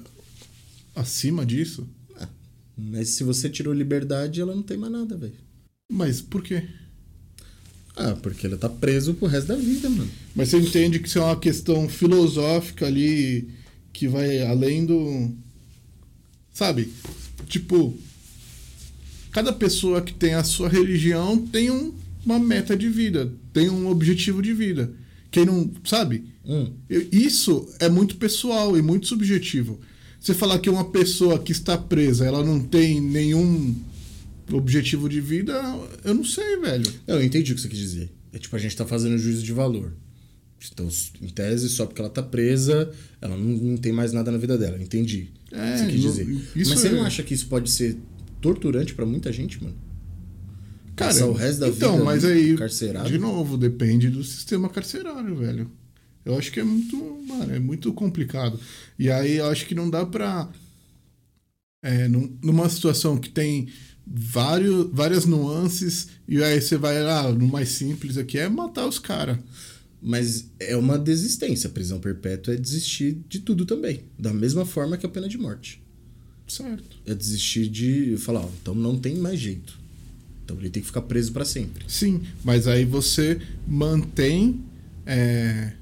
acima 0.97 1.47
disso. 1.47 1.87
Mas 2.77 3.11
se 3.11 3.23
você 3.23 3.49
tirou 3.51 3.75
liberdade, 3.75 4.41
ela 4.41 4.55
não 4.55 4.63
tem 4.63 4.79
mais 4.79 4.93
nada, 4.93 5.17
velho. 5.17 5.35
Mas 5.91 6.23
por 6.23 6.43
quê? 6.43 6.65
Ah, 7.95 8.17
porque 8.23 8.47
ela 8.47 8.57
tá 8.57 8.69
preso 8.71 9.13
pro 9.13 9.29
resto 9.29 9.49
da 9.49 9.57
vida, 9.57 9.91
mano. 9.91 10.11
Mas 10.35 10.49
você 10.49 10.57
entende 10.57 10.99
que 10.99 11.07
isso 11.07 11.19
é 11.19 11.23
uma 11.23 11.39
questão 11.39 11.87
filosófica 11.89 12.87
ali 12.87 13.51
que 13.93 14.09
vai 14.09 14.41
além 14.43 14.87
do. 14.87 15.31
Sabe? 16.55 16.91
Tipo, 17.47 17.95
cada 19.31 19.53
pessoa 19.53 20.01
que 20.01 20.15
tem 20.15 20.33
a 20.33 20.43
sua 20.43 20.71
religião 20.71 21.47
tem 21.47 21.71
um- 21.71 21.93
uma 22.25 22.39
meta 22.39 22.75
de 22.75 22.89
vida, 22.89 23.31
tem 23.53 23.69
um 23.69 23.89
objetivo 23.89 24.41
de 24.41 24.55
vida. 24.55 24.91
Quem 25.33 25.45
não. 25.47 25.69
Sabe? 25.85 26.25
Hum. 26.45 26.73
Isso 27.11 27.69
é 27.81 27.89
muito 27.89 28.17
pessoal 28.17 28.77
e 28.79 28.83
muito 28.83 29.09
subjetivo. 29.09 29.81
Você 30.21 30.33
falar 30.35 30.61
que 30.61 30.71
uma 30.71 30.85
pessoa 30.85 31.39
que 31.41 31.51
está 31.51 31.77
presa, 31.77 32.25
ela 32.25 32.45
não 32.45 32.61
tem 32.61 33.01
nenhum 33.01 33.75
objetivo 34.53 35.09
de 35.09 35.21
vida, 35.21 35.53
eu 36.05 36.15
não 36.15 36.25
sei, 36.25 36.57
velho. 36.59 36.85
Eu 37.07 37.23
entendi 37.23 37.53
o 37.53 37.55
que 37.57 37.61
você 37.61 37.69
quis 37.69 37.79
dizer. 37.79 38.13
É 38.33 38.39
tipo, 38.39 38.55
a 38.55 38.59
gente 38.59 38.77
tá 38.77 38.87
fazendo 38.87 39.19
juízo 39.19 39.43
de 39.43 39.53
valor. 39.53 39.93
Então, 40.73 40.89
em 41.21 41.29
tese, 41.29 41.69
só 41.69 41.87
porque 41.87 42.01
ela 42.01 42.11
tá 42.11 42.23
presa, 42.23 42.89
ela 43.21 43.37
não, 43.37 43.49
não 43.49 43.77
tem 43.77 43.91
mais 43.93 44.13
nada 44.13 44.31
na 44.31 44.39
vida 44.39 44.57
dela. 44.57 44.81
Entendi 44.81 45.29
É, 45.51 45.57
o 45.57 45.73
que 45.73 45.79
você 45.79 45.87
quis 45.93 46.05
não- 46.05 46.11
dizer. 46.11 46.49
Mas 46.55 46.69
você 46.69 46.87
é- 46.89 46.93
não 46.93 47.03
acha 47.05 47.23
que 47.25 47.35
isso 47.35 47.47
pode 47.49 47.69
ser 47.71 47.97
torturante 48.41 48.95
para 48.95 49.05
muita 49.05 49.33
gente, 49.33 49.61
mano. 49.63 49.75
Cara, 50.97 51.13
Passar 51.13 51.27
o 51.27 51.33
resto 51.33 51.61
da 51.61 51.69
então, 51.69 51.93
vida 51.93 52.05
mas 52.05 52.25
aí, 52.25 52.55
de 53.09 53.19
novo, 53.19 53.57
depende 53.57 54.11
do 54.11 54.23
sistema 54.23 54.69
carcerário, 54.69 55.35
velho. 55.37 55.71
Eu 56.25 56.37
acho 56.39 56.53
que 56.53 56.61
é 56.61 56.65
muito, 56.65 56.97
mano, 57.27 57.55
é 57.55 57.59
muito 57.59 57.93
complicado. 57.93 58.59
E 58.99 59.11
aí 59.11 59.37
eu 59.39 59.47
acho 59.47 59.67
que 59.67 59.75
não 59.75 59.89
dá 59.91 60.05
pra. 60.07 60.49
É, 61.83 62.07
num- 62.07 62.37
numa 62.43 62.69
situação 62.69 63.17
que 63.19 63.29
tem 63.29 63.69
vários, 64.07 64.89
várias 64.93 65.25
nuances, 65.25 66.09
e 66.29 66.43
aí 66.43 66.61
você 66.61 66.77
vai 66.77 67.03
lá, 67.03 67.33
no 67.33 67.49
mais 67.49 67.71
simples 67.71 68.17
aqui, 68.17 68.39
é 68.39 68.49
matar 68.49 68.87
os 68.87 68.99
caras. 68.99 69.39
Mas 70.01 70.47
é 70.61 70.77
uma 70.77 70.99
desistência. 70.99 71.69
A 71.69 71.73
prisão 71.73 72.01
perpétua 72.01 72.55
é 72.55 72.57
desistir 72.57 73.19
de 73.29 73.39
tudo 73.41 73.65
também. 73.65 74.03
Da 74.19 74.33
mesma 74.33 74.65
forma 74.65 74.97
que 74.97 75.07
a 75.07 75.09
pena 75.09 75.29
de 75.29 75.39
morte. 75.39 75.81
Certo. 76.47 76.99
É 77.07 77.15
desistir 77.15 77.69
de 77.69 78.17
falar, 78.19 78.41
ó, 78.41 78.49
então 78.61 78.75
não 78.75 78.99
tem 78.99 79.17
mais 79.17 79.39
jeito. 79.41 79.79
Então 80.53 80.59
ele 80.61 80.71
tem 80.71 80.83
que 80.83 80.87
ficar 80.87 81.03
preso 81.03 81.33
para 81.33 81.45
sempre. 81.45 81.85
Sim, 81.89 82.21
mas 82.45 82.67
aí 82.67 82.85
você 82.85 83.41
mantém 83.67 84.61
é, 85.07 85.73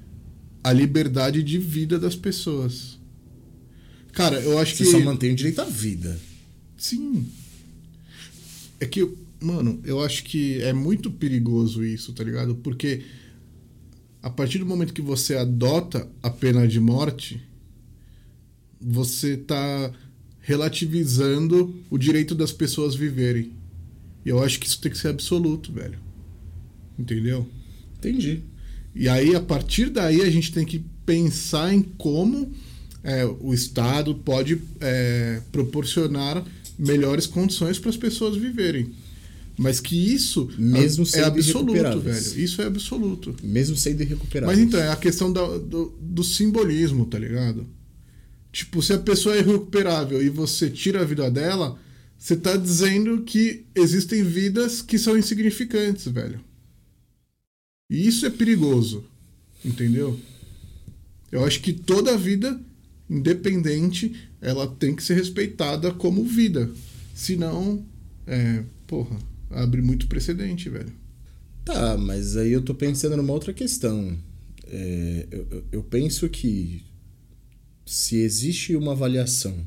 a 0.63 0.71
liberdade 0.71 1.43
de 1.43 1.57
vida 1.57 1.99
das 1.99 2.15
pessoas. 2.15 2.97
Cara, 4.13 4.39
eu 4.39 4.57
acho 4.57 4.75
Você 4.75 4.83
que. 4.83 4.91
só 4.91 4.99
mantém 4.99 5.33
o 5.33 5.35
direito 5.35 5.61
à 5.61 5.65
vida. 5.65 6.19
Sim. 6.77 7.27
É 8.79 8.85
que, 8.85 9.07
mano, 9.39 9.79
eu 9.83 10.01
acho 10.01 10.23
que 10.23 10.61
é 10.61 10.73
muito 10.73 11.11
perigoso 11.11 11.83
isso, 11.83 12.13
tá 12.13 12.23
ligado? 12.23 12.55
Porque 12.55 13.03
a 14.21 14.29
partir 14.29 14.59
do 14.59 14.65
momento 14.65 14.93
que 14.93 15.01
você 15.01 15.35
adota 15.35 16.07
a 16.21 16.29
pena 16.29 16.67
de 16.67 16.79
morte, 16.79 17.41
você 18.79 19.37
tá 19.37 19.91
relativizando 20.39 21.75
o 21.89 21.97
direito 21.97 22.33
das 22.33 22.51
pessoas 22.51 22.95
viverem. 22.95 23.60
E 24.25 24.29
eu 24.29 24.43
acho 24.43 24.59
que 24.59 24.67
isso 24.67 24.79
tem 24.79 24.91
que 24.91 24.97
ser 24.97 25.09
absoluto, 25.09 25.71
velho. 25.71 25.97
Entendeu? 26.97 27.47
Entendi. 27.97 28.41
E 28.93 29.07
aí, 29.07 29.35
a 29.35 29.39
partir 29.39 29.89
daí, 29.89 30.21
a 30.21 30.29
gente 30.29 30.51
tem 30.51 30.65
que 30.65 30.83
pensar 31.05 31.73
em 31.73 31.81
como 31.81 32.51
é, 33.03 33.25
o 33.25 33.53
Estado 33.53 34.13
pode 34.15 34.61
é, 34.79 35.41
proporcionar 35.51 36.43
melhores 36.77 37.25
condições 37.25 37.79
para 37.79 37.89
as 37.89 37.97
pessoas 37.97 38.35
viverem. 38.35 38.91
Mas 39.57 39.79
que 39.79 39.95
isso 39.95 40.49
Mesmo 40.57 41.05
é 41.13 41.21
absoluto, 41.23 41.99
velho. 41.99 42.39
Isso 42.39 42.61
é 42.61 42.65
absoluto. 42.65 43.35
Mesmo 43.43 43.75
sendo 43.75 44.01
irrecuperável. 44.01 44.55
Mas 44.55 44.63
então, 44.65 44.79
é 44.79 44.89
a 44.89 44.95
questão 44.95 45.31
da- 45.31 45.57
do, 45.57 45.93
do 46.01 46.23
simbolismo, 46.23 47.05
tá 47.05 47.19
ligado? 47.19 47.67
Tipo, 48.51 48.81
se 48.81 48.93
a 48.93 48.97
pessoa 48.97 49.35
é 49.35 49.39
irrecuperável 49.39 50.21
e 50.21 50.29
você 50.29 50.69
tira 50.69 51.01
a 51.01 51.05
vida 51.05 51.29
dela, 51.29 51.79
você 52.21 52.35
tá 52.37 52.55
dizendo 52.55 53.23
que 53.23 53.65
existem 53.73 54.23
vidas 54.23 54.79
que 54.79 54.99
são 54.99 55.17
insignificantes, 55.17 56.05
velho. 56.05 56.39
E 57.89 58.07
isso 58.07 58.27
é 58.27 58.29
perigoso, 58.29 59.03
entendeu? 59.65 60.19
Eu 61.31 61.43
acho 61.43 61.59
que 61.61 61.73
toda 61.73 62.15
vida, 62.15 62.61
independente, 63.09 64.29
ela 64.39 64.67
tem 64.67 64.95
que 64.95 65.01
ser 65.01 65.15
respeitada 65.15 65.91
como 65.91 66.23
vida. 66.23 66.69
Senão, 67.15 67.83
é, 68.27 68.63
porra, 68.85 69.17
abre 69.49 69.81
muito 69.81 70.05
precedente, 70.05 70.69
velho. 70.69 70.93
Tá, 71.65 71.97
mas 71.97 72.37
aí 72.37 72.51
eu 72.51 72.61
tô 72.61 72.75
pensando 72.75 73.17
numa 73.17 73.33
outra 73.33 73.51
questão. 73.51 74.15
É, 74.67 75.27
eu, 75.31 75.47
eu- 75.49 75.63
eu 75.71 75.83
penso 75.83 76.29
que 76.29 76.83
se 77.83 78.17
existe 78.17 78.75
uma 78.75 78.91
avaliação 78.91 79.65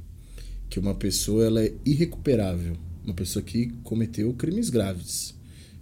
que 0.69 0.79
uma 0.79 0.95
pessoa 0.95 1.45
ela 1.45 1.63
é 1.63 1.73
irrecuperável, 1.85 2.77
uma 3.05 3.15
pessoa 3.15 3.43
que 3.43 3.67
cometeu 3.83 4.33
crimes 4.35 4.71
graves, 4.71 5.35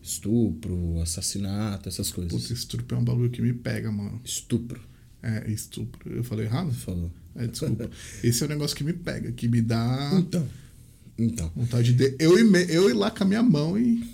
estupro, 0.02 1.00
assassinato, 1.00 1.88
essas 1.88 2.10
coisas. 2.10 2.32
Puta, 2.42 2.52
estupro 2.52 2.96
é 2.96 2.98
um 2.98 3.04
bagulho 3.04 3.30
que 3.30 3.40
me 3.40 3.52
pega, 3.52 3.90
mano. 3.90 4.20
Estupro, 4.24 4.80
É, 5.22 5.48
estupro. 5.50 6.12
Eu 6.12 6.24
falei 6.24 6.46
errado? 6.46 6.72
falou. 6.72 7.10
É, 7.36 7.46
desculpa. 7.46 7.88
Esse 8.24 8.42
é 8.42 8.46
o 8.46 8.48
negócio 8.48 8.76
que 8.76 8.82
me 8.84 8.92
pega, 8.92 9.30
que 9.32 9.46
me 9.48 9.62
dá 9.62 10.10
Então, 10.18 10.48
então, 11.16 11.52
vontade 11.54 11.92
de 11.92 12.16
eu 12.18 12.44
me- 12.44 12.66
eu 12.68 12.90
ir 12.90 12.94
lá 12.94 13.10
com 13.10 13.22
a 13.22 13.26
minha 13.26 13.42
mão 13.42 13.78
e. 13.78 14.04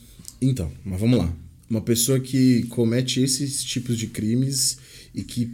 então, 0.41 0.71
mas 0.85 1.01
vamos 1.01 1.19
lá. 1.19 1.35
Uma 1.71 1.81
pessoa 1.81 2.21
que 2.21 2.65
comete 2.65 3.21
esses 3.21 3.63
tipos 3.65 3.99
de 3.99 4.07
crimes 4.07 4.79
e 5.15 5.23
que 5.25 5.51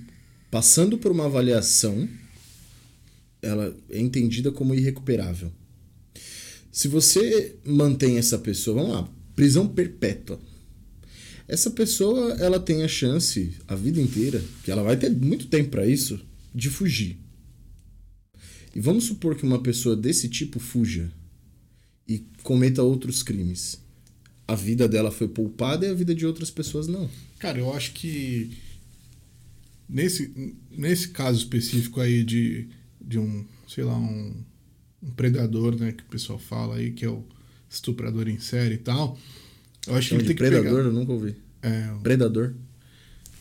passando 0.50 0.98
por 0.98 1.10
uma 1.12 1.26
avaliação 1.26 2.08
ela 3.44 3.76
é 3.90 4.00
entendida 4.00 4.50
como 4.50 4.74
irrecuperável. 4.74 5.52
Se 6.72 6.88
você 6.88 7.56
mantém 7.64 8.18
essa 8.18 8.38
pessoa, 8.38 8.82
vamos 8.82 8.92
lá, 8.96 9.08
prisão 9.36 9.68
perpétua. 9.68 10.40
Essa 11.46 11.70
pessoa, 11.70 12.32
ela 12.34 12.58
tem 12.58 12.82
a 12.82 12.88
chance 12.88 13.52
a 13.68 13.74
vida 13.74 14.00
inteira, 14.00 14.42
que 14.64 14.70
ela 14.70 14.82
vai 14.82 14.96
ter 14.96 15.10
muito 15.10 15.46
tempo 15.46 15.70
para 15.70 15.86
isso, 15.86 16.18
de 16.54 16.70
fugir. 16.70 17.18
E 18.74 18.80
vamos 18.80 19.04
supor 19.04 19.36
que 19.36 19.44
uma 19.44 19.62
pessoa 19.62 19.94
desse 19.94 20.28
tipo 20.28 20.58
fuja 20.58 21.12
e 22.08 22.24
cometa 22.42 22.82
outros 22.82 23.22
crimes. 23.22 23.78
A 24.48 24.54
vida 24.54 24.88
dela 24.88 25.10
foi 25.10 25.28
poupada 25.28 25.86
e 25.86 25.90
a 25.90 25.94
vida 25.94 26.14
de 26.14 26.26
outras 26.26 26.50
pessoas 26.50 26.86
não. 26.86 27.08
Cara, 27.38 27.58
eu 27.58 27.72
acho 27.72 27.92
que. 27.92 28.50
Nesse, 29.88 30.56
nesse 30.70 31.08
caso 31.08 31.38
específico 31.38 32.00
aí 32.00 32.24
de, 32.24 32.68
de 33.06 33.18
um, 33.18 33.44
sei 33.68 33.84
lá, 33.84 33.96
um, 33.96 34.34
um 35.02 35.10
predador, 35.10 35.76
né, 35.78 35.92
que 35.92 36.02
o 36.02 36.06
pessoal 36.06 36.38
fala 36.38 36.76
aí, 36.76 36.90
que 36.92 37.04
é 37.04 37.08
o 37.08 37.24
estuprador 37.70 38.28
em 38.28 38.38
série 38.38 38.74
e 38.74 38.78
tal. 38.78 39.18
Eu 39.86 39.94
acho 39.96 40.08
que 40.10 40.14
ele 40.14 40.24
tem 40.24 40.34
que 40.36 40.42
predador, 40.42 40.80
eu 40.86 40.92
nunca 40.92 41.12
ouvi. 41.12 41.34
É, 41.62 41.90
Predador. 42.02 42.54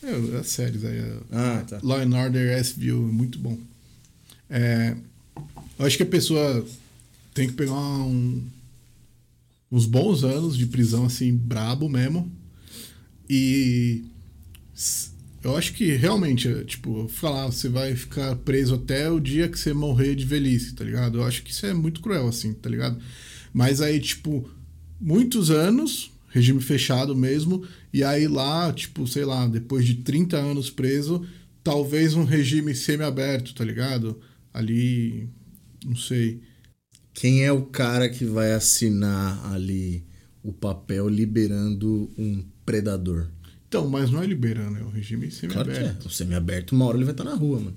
é, 0.02 0.38
as 0.38 0.48
séries 0.48 0.84
aí. 0.84 0.98
é- 0.98 1.18
Ah, 1.32 1.64
tá. 1.66 1.80
Law 1.82 1.98
and 2.00 2.14
Order 2.14 2.58
SVU, 2.64 3.00
muito 3.12 3.38
bom. 3.38 3.58
É, 4.50 4.96
eu 5.78 5.86
acho 5.86 5.96
que 5.96 6.02
a 6.02 6.06
pessoa 6.06 6.66
tem 7.32 7.48
que 7.48 7.54
pegar 7.54 7.72
um- 7.74 8.42
uns 9.72 9.86
bons 9.86 10.22
anos 10.24 10.56
de 10.56 10.66
prisão, 10.66 11.06
assim, 11.06 11.34
brabo 11.34 11.88
mesmo. 11.88 12.30
E 13.28 14.04
eu 15.44 15.54
acho 15.56 15.74
que 15.74 15.92
realmente, 15.92 16.48
é, 16.48 16.64
tipo, 16.64 17.06
falar, 17.06 17.46
você 17.46 17.68
vai 17.68 17.94
ficar 17.94 18.34
preso 18.36 18.76
até 18.76 19.10
o 19.10 19.20
dia 19.20 19.46
que 19.46 19.58
você 19.58 19.74
morrer 19.74 20.14
de 20.14 20.24
velhice, 20.24 20.74
tá 20.74 20.82
ligado? 20.82 21.18
Eu 21.18 21.24
acho 21.24 21.42
que 21.42 21.50
isso 21.50 21.66
é 21.66 21.74
muito 21.74 22.00
cruel, 22.00 22.26
assim, 22.26 22.54
tá 22.54 22.70
ligado? 22.70 22.98
Mas 23.52 23.82
aí, 23.82 24.00
tipo, 24.00 24.48
muitos 24.98 25.50
anos, 25.50 26.10
regime 26.28 26.62
fechado 26.62 27.14
mesmo, 27.14 27.62
e 27.92 28.02
aí 28.02 28.26
lá, 28.26 28.72
tipo, 28.72 29.06
sei 29.06 29.26
lá, 29.26 29.46
depois 29.46 29.84
de 29.84 29.96
30 29.96 30.38
anos 30.38 30.70
preso, 30.70 31.26
talvez 31.62 32.14
um 32.14 32.24
regime 32.24 32.74
semi-aberto, 32.74 33.54
tá 33.54 33.64
ligado? 33.64 34.18
Ali, 34.52 35.28
não 35.84 35.94
sei. 35.94 36.40
Quem 37.12 37.44
é 37.44 37.52
o 37.52 37.66
cara 37.66 38.08
que 38.08 38.24
vai 38.24 38.52
assinar 38.52 39.52
ali 39.52 40.04
o 40.42 40.54
papel 40.54 41.06
liberando 41.06 42.10
um 42.16 42.42
predador? 42.64 43.28
Então, 43.68 43.88
mas 43.88 44.10
não 44.10 44.22
é 44.22 44.26
liberando, 44.26 44.78
é 44.78 44.82
um 44.84 44.90
regime 44.90 45.28
Claro 45.28 45.64
que 45.70 45.70
é. 45.72 45.74
semi-aberto. 45.74 46.06
O 46.06 46.10
semi-aberto, 46.10 46.72
uma 46.74 46.84
hora 46.86 46.96
ele 46.96 47.04
vai 47.04 47.12
estar 47.14 47.24
na 47.24 47.34
rua, 47.34 47.58
mano. 47.58 47.76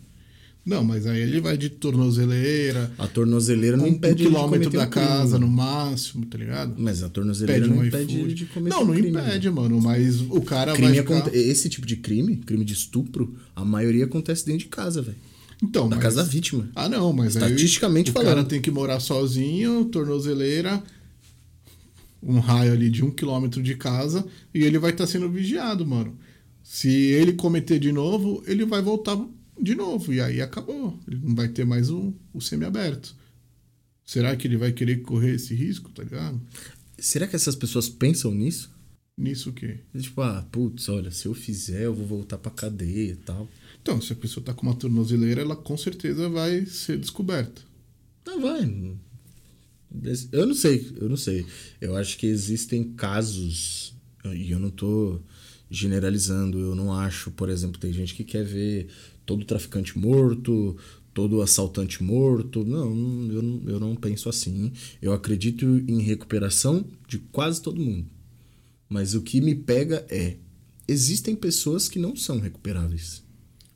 Não, 0.66 0.84
mas 0.84 1.08
aí 1.08 1.22
ele 1.22 1.40
vai 1.40 1.58
de 1.58 1.70
tornozeleira, 1.70 2.92
A 2.98 3.08
tornozeleira 3.08 3.78
não 3.78 3.86
um, 3.86 3.88
um 3.88 3.92
impede 3.92 4.16
de 4.16 4.24
quilômetro 4.26 4.70
da 4.70 4.84
um 4.86 4.90
casa 4.90 5.40
no 5.40 5.48
máximo, 5.48 6.26
tá 6.26 6.38
ligado? 6.38 6.76
Mas 6.78 7.02
a 7.04 7.10
tornozeleira 7.10 7.66
não 7.68 7.78
um 7.78 7.86
impede 7.86 8.34
de 8.34 8.46
cometer 8.48 8.76
Não, 8.76 8.84
um 8.84 8.88
não 8.88 8.94
crime. 8.94 9.10
impede, 9.10 9.50
mano, 9.50 9.82
mas 9.82 10.20
o 10.22 10.42
cara 10.42 10.74
Crime 10.74 10.90
vai 10.94 10.98
ficar... 11.02 11.18
aconte- 11.20 11.38
Esse 11.38 11.70
tipo 11.70 11.88
de 11.88 11.96
crime, 11.96 12.36
crime 12.38 12.66
de 12.66 12.74
estupro, 12.74 13.34
a 13.56 13.64
maioria 13.64 14.04
acontece 14.06 14.46
dentro 14.46 14.60
de 14.60 14.66
casa, 14.68 15.02
velho. 15.02 15.18
Então, 15.64 15.88
Da 15.88 15.96
mas- 15.96 16.04
casa 16.04 16.18
da 16.18 16.24
vítima. 16.30 16.70
Ah, 16.76 16.88
não, 16.90 17.12
mas 17.14 17.36
aí 17.38 17.44
Estatisticamente 17.44 18.10
o 18.12 18.14
falando. 18.14 18.28
cara 18.28 18.44
tem 18.44 18.62
que 18.62 18.70
morar 18.70 19.00
sozinho, 19.00 19.86
tornozeleira, 19.86 20.84
um 22.22 22.40
raio 22.40 22.74
ali 22.74 22.90
de 22.90 23.04
um 23.04 23.12
quilômetro 23.12 23.62
de 23.62 23.76
casa, 23.76 24.26
e 24.54 24.64
ele 24.64 24.80
vai 24.80 24.92
estar 24.92 25.08
sendo 25.08 25.30
vigiado, 25.30 25.86
mano. 25.86 26.18
Se 26.64 26.90
ele 26.90 27.34
cometer 27.34 27.80
de 27.80 27.92
novo, 27.92 28.44
ele 28.46 28.66
vai 28.66 28.82
voltar 28.82 29.18
de 29.60 29.76
novo, 29.76 30.14
e 30.14 30.22
aí 30.22 30.42
acabou. 30.42 31.00
Ele 31.08 31.20
não 31.24 31.36
vai 31.36 31.48
ter 31.48 31.66
mais 31.66 31.90
o, 31.90 32.14
o 32.34 32.42
semi-aberto. 32.42 33.16
Será 34.06 34.36
que 34.36 34.48
ele 34.48 34.58
vai 34.58 34.72
querer 34.72 35.02
correr 35.02 35.36
esse 35.36 35.54
risco, 35.54 35.90
tá 35.90 36.04
ligado? 36.04 36.42
Será 36.98 37.28
que 37.28 37.36
essas 37.36 37.56
pessoas 37.56 37.90
pensam 37.90 38.32
nisso? 38.32 38.72
Nisso 39.18 39.50
o 39.50 39.54
quê? 39.54 39.80
Tipo, 39.98 40.22
ah, 40.22 40.46
putz, 40.52 40.88
olha, 40.90 41.10
se 41.12 41.26
eu 41.26 41.34
fizer, 41.34 41.84
eu 41.84 41.94
vou 41.94 42.06
voltar 42.06 42.38
pra 42.38 42.52
cadeia 42.52 43.12
e 43.12 43.16
tal. 43.16 43.50
Então, 43.82 44.00
se 44.00 44.14
a 44.14 44.16
pessoa 44.16 44.44
tá 44.44 44.54
com 44.54 44.64
uma 44.68 44.76
tornozeleira, 44.76 45.42
ela 45.42 45.56
com 45.56 45.76
certeza 45.76 46.30
vai 46.30 46.66
ser 46.66 46.98
descoberta. 46.98 47.62
Ah, 48.28 48.38
vai. 48.38 48.96
Eu 50.32 50.46
não 50.46 50.54
sei, 50.56 50.92
eu 51.00 51.10
não 51.10 51.18
sei. 51.18 51.46
Eu 51.80 51.96
acho 51.96 52.18
que 52.18 52.28
existem 52.28 52.84
casos, 52.94 53.96
e 54.26 54.52
eu 54.52 54.60
não 54.60 54.70
tô 54.70 55.20
generalizando, 55.70 56.60
eu 56.60 56.76
não 56.76 56.94
acho, 56.94 57.32
por 57.32 57.50
exemplo, 57.50 57.80
tem 57.80 57.92
gente 57.92 58.14
que 58.14 58.24
quer 58.24 58.44
ver 58.44 58.88
todo 59.26 59.46
traficante 59.46 59.98
morto, 59.98 60.78
todo 61.14 61.42
assaltante 61.42 62.04
morto. 62.04 62.64
Não, 62.64 63.32
eu 63.32 63.42
não, 63.42 63.70
eu 63.70 63.80
não 63.80 63.96
penso 63.96 64.30
assim. 64.30 64.72
Eu 65.02 65.14
acredito 65.14 65.66
em 65.88 66.02
recuperação 66.02 66.86
de 67.08 67.18
quase 67.18 67.62
todo 67.62 67.82
mundo. 67.82 68.08
Mas 68.90 69.14
o 69.16 69.22
que 69.22 69.42
me 69.42 69.56
pega 69.56 70.06
é: 70.10 70.38
existem 70.88 71.36
pessoas 71.36 71.90
que 71.90 72.00
não 72.00 72.16
são 72.16 72.40
recuperáveis. 72.40 73.24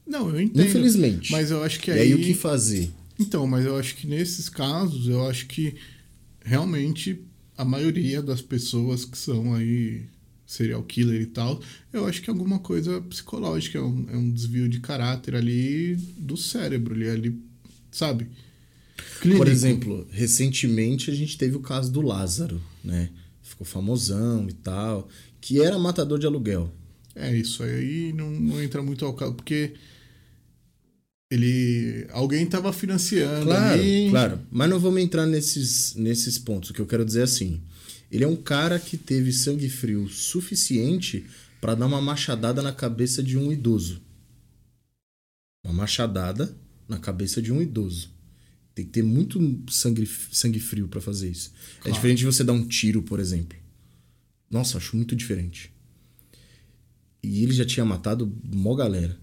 Não, 0.06 0.30
eu 0.30 0.42
entendo. 0.42 0.66
Infelizmente. 0.66 1.32
Mas 1.32 1.52
eu 1.52 1.64
acho 1.64 1.80
que 1.80 1.92
E 1.92 1.94
aí. 1.94 2.00
aí 2.02 2.14
o 2.14 2.20
que 2.20 2.34
fazer? 2.34 2.92
Então, 3.20 3.46
mas 3.46 3.66
eu 3.66 3.76
acho 3.78 3.96
que 3.96 4.08
nesses 4.08 4.50
casos, 4.50 5.08
eu 5.08 5.28
acho 5.28 5.48
que 5.48 5.76
realmente 6.44 7.24
a 7.58 7.66
maioria 7.66 8.22
das 8.22 8.42
pessoas 8.42 9.06
que 9.06 9.18
são 9.18 9.54
aí 9.54 10.06
serial 10.46 10.84
killer 10.84 11.22
e 11.22 11.26
tal, 11.26 11.62
eu 11.94 12.06
acho 12.06 12.22
que 12.22 12.30
é 12.30 12.34
alguma 12.34 12.60
coisa 12.60 13.00
psicológica, 13.02 13.78
é 13.78 13.82
um, 13.82 14.06
é 14.10 14.18
um 14.18 14.32
desvio 14.32 14.68
de 14.68 14.80
caráter 14.82 15.36
ali 15.36 15.96
do 16.18 16.36
cérebro, 16.36 16.94
ali, 16.94 17.10
ali 17.10 17.42
sabe? 17.90 18.28
Por 18.96 19.22
Clínico. 19.22 19.48
exemplo, 19.48 20.08
recentemente 20.12 21.10
a 21.10 21.16
gente 21.16 21.38
teve 21.38 21.56
o 21.56 21.62
caso 21.62 21.92
do 21.92 22.02
Lázaro, 22.02 22.62
né? 22.84 23.10
Ficou 23.42 23.66
famosão 23.66 24.48
e 24.50 24.54
tal, 24.54 25.08
que 25.40 25.62
era 25.62 25.80
matador 25.80 26.20
de 26.20 26.26
aluguel. 26.26 26.72
É, 27.16 27.36
isso 27.36 27.64
aí 27.64 28.14
não, 28.14 28.30
não 28.30 28.62
entra 28.62 28.82
muito 28.82 29.06
ao 29.06 29.14
caso, 29.14 29.34
porque 29.34 29.74
ele. 31.32 32.06
Alguém 32.12 32.44
estava 32.44 32.72
financiando 32.74 33.46
Claro, 33.46 33.74
ali. 33.74 34.10
claro. 34.10 34.40
Mas 34.52 34.70
não 34.70 34.80
vamos 34.80 35.02
entrar 35.02 35.26
nesses, 35.26 35.96
nesses 35.96 36.38
pontos. 36.38 36.70
O 36.70 36.74
que 36.74 36.82
eu 36.82 36.86
quero 36.86 37.04
dizer 37.06 37.22
é 37.22 37.24
assim: 37.24 37.62
ele 38.12 38.24
é 38.24 38.28
um 38.28 38.36
cara 38.36 38.78
que 38.80 38.98
teve 38.98 39.32
sangue 39.32 39.70
frio 39.70 40.08
suficiente 40.10 41.26
para 41.62 41.74
dar 41.76 41.86
uma 41.88 42.02
machadada 42.02 42.62
na 42.62 42.74
cabeça 42.74 43.24
de 43.24 43.38
um 43.38 43.52
idoso. 43.52 44.02
Uma 45.64 45.74
machadada 45.74 46.56
na 46.88 46.98
cabeça 46.98 47.42
de 47.42 47.52
um 47.52 47.62
idoso. 47.62 48.10
Tem 48.74 48.86
que 48.86 48.92
ter 48.92 49.04
muito 49.04 49.40
sangue, 49.70 50.10
sangue 50.32 50.60
frio 50.60 50.88
para 50.88 51.02
fazer 51.02 51.30
isso. 51.30 51.52
É 51.80 51.82
Claro. 51.84 51.94
diferente 51.96 52.20
de 52.20 52.26
você 52.26 52.44
dar 52.44 52.54
um 52.54 52.66
tiro, 52.68 53.02
por 53.04 53.20
exemplo. 53.20 53.58
Nossa, 54.50 54.78
acho 54.78 54.96
muito 54.96 55.16
diferente. 55.16 55.72
E 57.24 57.44
ele 57.44 57.54
já 57.54 57.64
tinha 57.66 57.86
matado 57.86 58.32
mó 58.44 58.74
galera. 58.76 59.18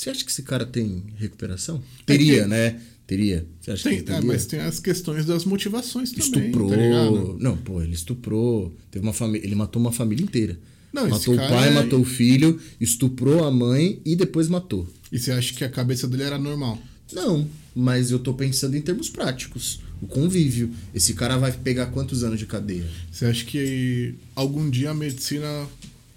Você 0.00 0.08
acha 0.08 0.24
que 0.24 0.30
esse 0.30 0.42
cara 0.42 0.64
tem 0.64 1.02
recuperação? 1.18 1.82
Teria, 2.06 2.46
né? 2.46 2.80
Teria. 3.06 3.46
Você 3.60 3.70
acha 3.70 3.82
Tem, 3.86 3.98
que 3.98 4.10
é, 4.10 4.14
teria? 4.14 4.26
mas 4.26 4.46
tem 4.46 4.58
as 4.60 4.80
questões 4.80 5.26
das 5.26 5.44
motivações 5.44 6.10
também. 6.10 6.26
estuprou. 6.46 6.70
Tá 6.70 7.36
não, 7.38 7.54
pô, 7.58 7.82
ele 7.82 7.92
estuprou. 7.92 8.74
Teve 8.90 9.04
uma 9.04 9.12
família. 9.12 9.46
Ele 9.46 9.54
matou 9.54 9.78
uma 9.82 9.92
família 9.92 10.24
inteira. 10.24 10.58
Não, 10.90 11.06
matou 11.06 11.34
o 11.34 11.36
pai, 11.36 11.68
é- 11.68 11.72
matou 11.72 12.00
o 12.00 12.04
filho, 12.04 12.58
estuprou 12.80 13.44
a 13.44 13.50
mãe 13.50 14.00
e 14.02 14.16
depois 14.16 14.48
matou. 14.48 14.88
E 15.12 15.18
você 15.18 15.32
acha 15.32 15.52
que 15.52 15.64
a 15.64 15.68
cabeça 15.68 16.08
dele 16.08 16.22
era 16.22 16.38
normal? 16.38 16.78
Não, 17.12 17.46
mas 17.74 18.10
eu 18.10 18.18
tô 18.18 18.32
pensando 18.32 18.76
em 18.78 18.80
termos 18.80 19.10
práticos. 19.10 19.80
O 20.00 20.06
convívio. 20.06 20.70
Esse 20.94 21.12
cara 21.12 21.36
vai 21.36 21.52
pegar 21.52 21.86
quantos 21.88 22.24
anos 22.24 22.38
de 22.38 22.46
cadeia? 22.46 22.88
Você 23.12 23.26
acha 23.26 23.44
que 23.44 24.14
algum 24.34 24.70
dia 24.70 24.92
a 24.92 24.94
medicina 24.94 25.68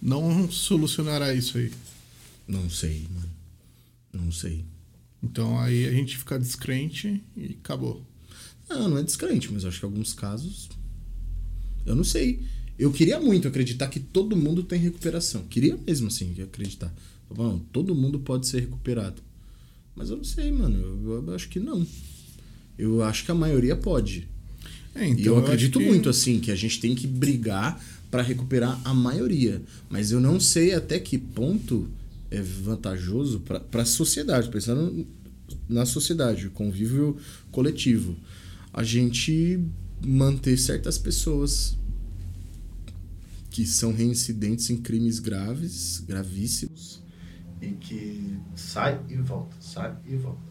não 0.01 0.49
solucionará 0.49 1.33
isso 1.33 1.57
aí? 1.57 1.69
Não 2.47 2.69
sei, 2.69 3.07
mano. 3.13 3.32
Não 4.13 4.31
sei. 4.31 4.63
Então 5.21 5.59
aí 5.59 5.85
a 5.87 5.91
gente 5.91 6.17
fica 6.17 6.37
descrente 6.39 7.21
e 7.35 7.57
acabou. 7.61 8.05
Não, 8.69 8.89
não 8.89 8.97
é 8.97 9.03
descrente, 9.03 9.51
mas 9.51 9.63
eu 9.63 9.69
acho 9.69 9.79
que 9.79 9.85
em 9.85 9.89
alguns 9.89 10.13
casos. 10.13 10.69
Eu 11.85 11.95
não 11.95 12.03
sei. 12.03 12.41
Eu 12.77 12.91
queria 12.91 13.19
muito 13.19 13.47
acreditar 13.47 13.87
que 13.87 13.99
todo 13.99 14.35
mundo 14.35 14.63
tem 14.63 14.79
recuperação. 14.79 15.43
Queria 15.49 15.77
mesmo, 15.77 16.07
assim, 16.07 16.33
acreditar. 16.41 16.93
Bom, 17.33 17.59
todo 17.71 17.95
mundo 17.95 18.19
pode 18.19 18.47
ser 18.47 18.61
recuperado. 18.61 19.21
Mas 19.95 20.09
eu 20.09 20.17
não 20.17 20.23
sei, 20.23 20.51
mano. 20.51 20.77
Eu, 20.77 21.23
eu 21.27 21.35
acho 21.35 21.49
que 21.49 21.59
não. 21.59 21.85
Eu 22.77 23.03
acho 23.03 23.25
que 23.25 23.31
a 23.31 23.35
maioria 23.35 23.75
pode. 23.75 24.27
É, 24.95 25.07
e 25.07 25.11
então 25.11 25.25
eu 25.25 25.37
acho 25.37 25.45
acredito 25.45 25.79
que- 25.79 25.85
muito, 25.85 26.09
assim, 26.09 26.39
que 26.39 26.51
a 26.51 26.55
gente 26.55 26.79
tem 26.79 26.95
que 26.95 27.05
brigar 27.07 27.83
para 28.09 28.21
recuperar 28.23 28.79
a 28.83 28.93
maioria. 28.93 29.61
Mas 29.89 30.11
eu 30.11 30.19
não 30.19 30.39
sei 30.39 30.73
até 30.73 30.99
que 30.99 31.17
ponto 31.17 31.87
é 32.35 32.41
vantajoso 32.41 33.41
para 33.41 33.81
a 33.81 33.85
sociedade, 33.85 34.49
pensando 34.49 35.05
na 35.69 35.85
sociedade, 35.85 36.47
o 36.47 36.51
convívio 36.51 37.17
coletivo. 37.51 38.15
A 38.73 38.83
gente 38.83 39.63
manter 40.05 40.57
certas 40.57 40.97
pessoas 40.97 41.77
que 43.49 43.65
são 43.65 43.93
reincidentes 43.93 44.69
em 44.69 44.77
crimes 44.77 45.19
graves, 45.19 46.03
gravíssimos, 46.07 47.01
e 47.61 47.67
que 47.69 48.35
sai 48.55 48.99
e 49.07 49.15
volta, 49.17 49.55
sai 49.59 49.95
e 50.07 50.15
volta. 50.15 50.41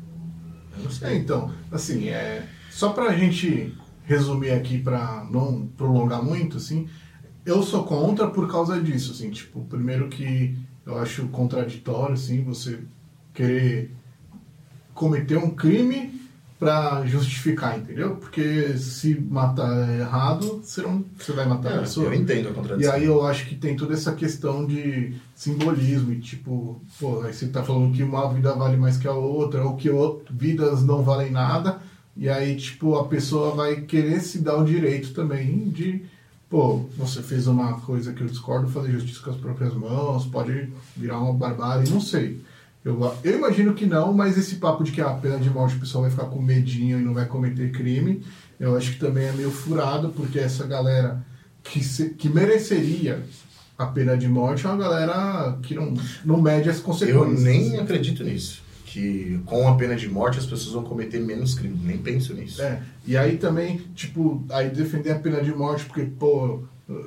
Eu 0.76 0.84
não 0.84 0.90
É, 0.90 0.94
sei. 0.94 1.16
então, 1.18 1.52
assim, 1.70 2.08
é, 2.08 2.48
só 2.70 2.92
pra 2.92 3.16
gente 3.18 3.74
resumir 4.04 4.50
aqui 4.50 4.78
pra 4.78 5.28
não 5.30 5.66
prolongar 5.76 6.22
muito, 6.24 6.56
assim, 6.58 6.88
eu 7.44 7.62
sou 7.62 7.84
contra 7.84 8.30
por 8.30 8.48
causa 8.48 8.80
disso, 8.80 9.12
assim, 9.12 9.30
tipo, 9.30 9.64
primeiro 9.64 10.08
que 10.08 10.56
eu 10.86 10.98
acho 10.98 11.26
contraditório, 11.28 12.14
assim, 12.14 12.42
você 12.44 12.78
querer 13.34 13.90
cometer 14.94 15.36
um 15.36 15.50
crime 15.50 16.20
pra 16.58 17.04
justificar, 17.06 17.76
entendeu? 17.76 18.14
Porque 18.16 18.76
se 18.78 19.18
matar 19.20 19.88
é 19.88 19.98
errado, 20.00 20.60
você 20.62 20.80
não 20.82 21.04
você 21.18 21.32
vai 21.32 21.44
matar 21.44 21.74
a 21.74 21.78
pessoa. 21.80 22.06
É, 22.06 22.10
eu 22.10 22.20
entendo 22.20 22.48
a 22.48 22.50
E 22.50 22.54
contradição. 22.54 22.92
aí 22.94 23.04
eu 23.04 23.26
acho 23.26 23.48
que 23.48 23.56
tem 23.56 23.74
toda 23.74 23.94
essa 23.94 24.12
questão 24.12 24.64
de 24.64 25.12
simbolismo 25.34 26.12
e 26.12 26.20
tipo, 26.20 26.80
pô, 27.00 27.22
aí 27.22 27.32
você 27.34 27.48
tá 27.48 27.64
falando 27.64 27.92
que 27.92 28.02
uma 28.04 28.32
vida 28.32 28.52
vale 28.54 28.76
mais 28.76 28.96
que 28.96 29.08
a 29.08 29.12
outra, 29.12 29.64
ou 29.64 29.74
que 29.76 29.88
vidas 30.30 30.84
não 30.84 31.02
valem 31.02 31.32
nada, 31.32 31.80
e 32.16 32.28
aí, 32.28 32.54
tipo, 32.56 32.94
a 32.96 33.08
pessoa 33.08 33.54
vai 33.56 33.80
querer 33.80 34.20
se 34.20 34.38
dar 34.38 34.56
o 34.56 34.64
direito 34.64 35.12
também 35.14 35.68
de, 35.70 36.04
pô, 36.52 36.84
você 36.98 37.22
fez 37.22 37.46
uma 37.46 37.80
coisa 37.80 38.12
que 38.12 38.20
eu 38.22 38.26
discordo, 38.26 38.68
fazer 38.68 38.92
justiça 38.92 39.20
com 39.22 39.30
as 39.30 39.36
próprias 39.38 39.72
mãos, 39.72 40.26
pode 40.26 40.68
virar 40.94 41.18
uma 41.18 41.32
barbárie, 41.32 41.88
não 41.88 41.98
sei. 42.00 42.42
Eu, 42.84 43.00
eu 43.24 43.38
imagino 43.38 43.72
que 43.72 43.86
não, 43.86 44.12
mas 44.12 44.36
esse 44.36 44.56
papo 44.56 44.84
de 44.84 44.92
que 44.92 45.00
a 45.00 45.08
pena 45.14 45.38
de 45.38 45.48
morte 45.48 45.76
o 45.76 45.80
pessoal 45.80 46.02
vai 46.02 46.10
ficar 46.10 46.26
com 46.26 46.42
medinho 46.42 47.00
e 47.00 47.02
não 47.02 47.14
vai 47.14 47.24
cometer 47.24 47.70
crime, 47.72 48.22
eu 48.60 48.76
acho 48.76 48.92
que 48.92 48.98
também 48.98 49.24
é 49.24 49.32
meio 49.32 49.50
furado, 49.50 50.10
porque 50.10 50.38
essa 50.38 50.66
galera 50.66 51.24
que, 51.64 51.82
se- 51.82 52.10
que 52.10 52.28
mereceria 52.28 53.22
a 53.78 53.86
pena 53.86 54.14
de 54.16 54.28
morte 54.28 54.66
é 54.66 54.68
uma 54.68 54.76
galera 54.78 55.58
que 55.62 55.74
não, 55.74 55.94
não 56.22 56.40
mede 56.42 56.68
as 56.68 56.78
Eu 56.78 56.84
consequências. 56.84 57.42
nem 57.42 57.78
acredito 57.78 58.22
nisso. 58.24 58.61
Que 58.92 59.40
com 59.46 59.66
a 59.66 59.74
pena 59.74 59.96
de 59.96 60.06
morte 60.06 60.38
as 60.38 60.44
pessoas 60.44 60.74
vão 60.74 60.84
cometer 60.84 61.18
menos 61.18 61.54
crimes. 61.54 61.82
Nem 61.82 61.96
penso 61.96 62.34
nisso. 62.34 62.60
É, 62.60 62.82
e 63.06 63.16
aí 63.16 63.38
também, 63.38 63.78
tipo, 63.94 64.44
aí 64.50 64.68
defender 64.68 65.12
a 65.12 65.18
pena 65.18 65.40
de 65.40 65.50
morte 65.50 65.86
porque, 65.86 66.02
pô, 66.02 66.62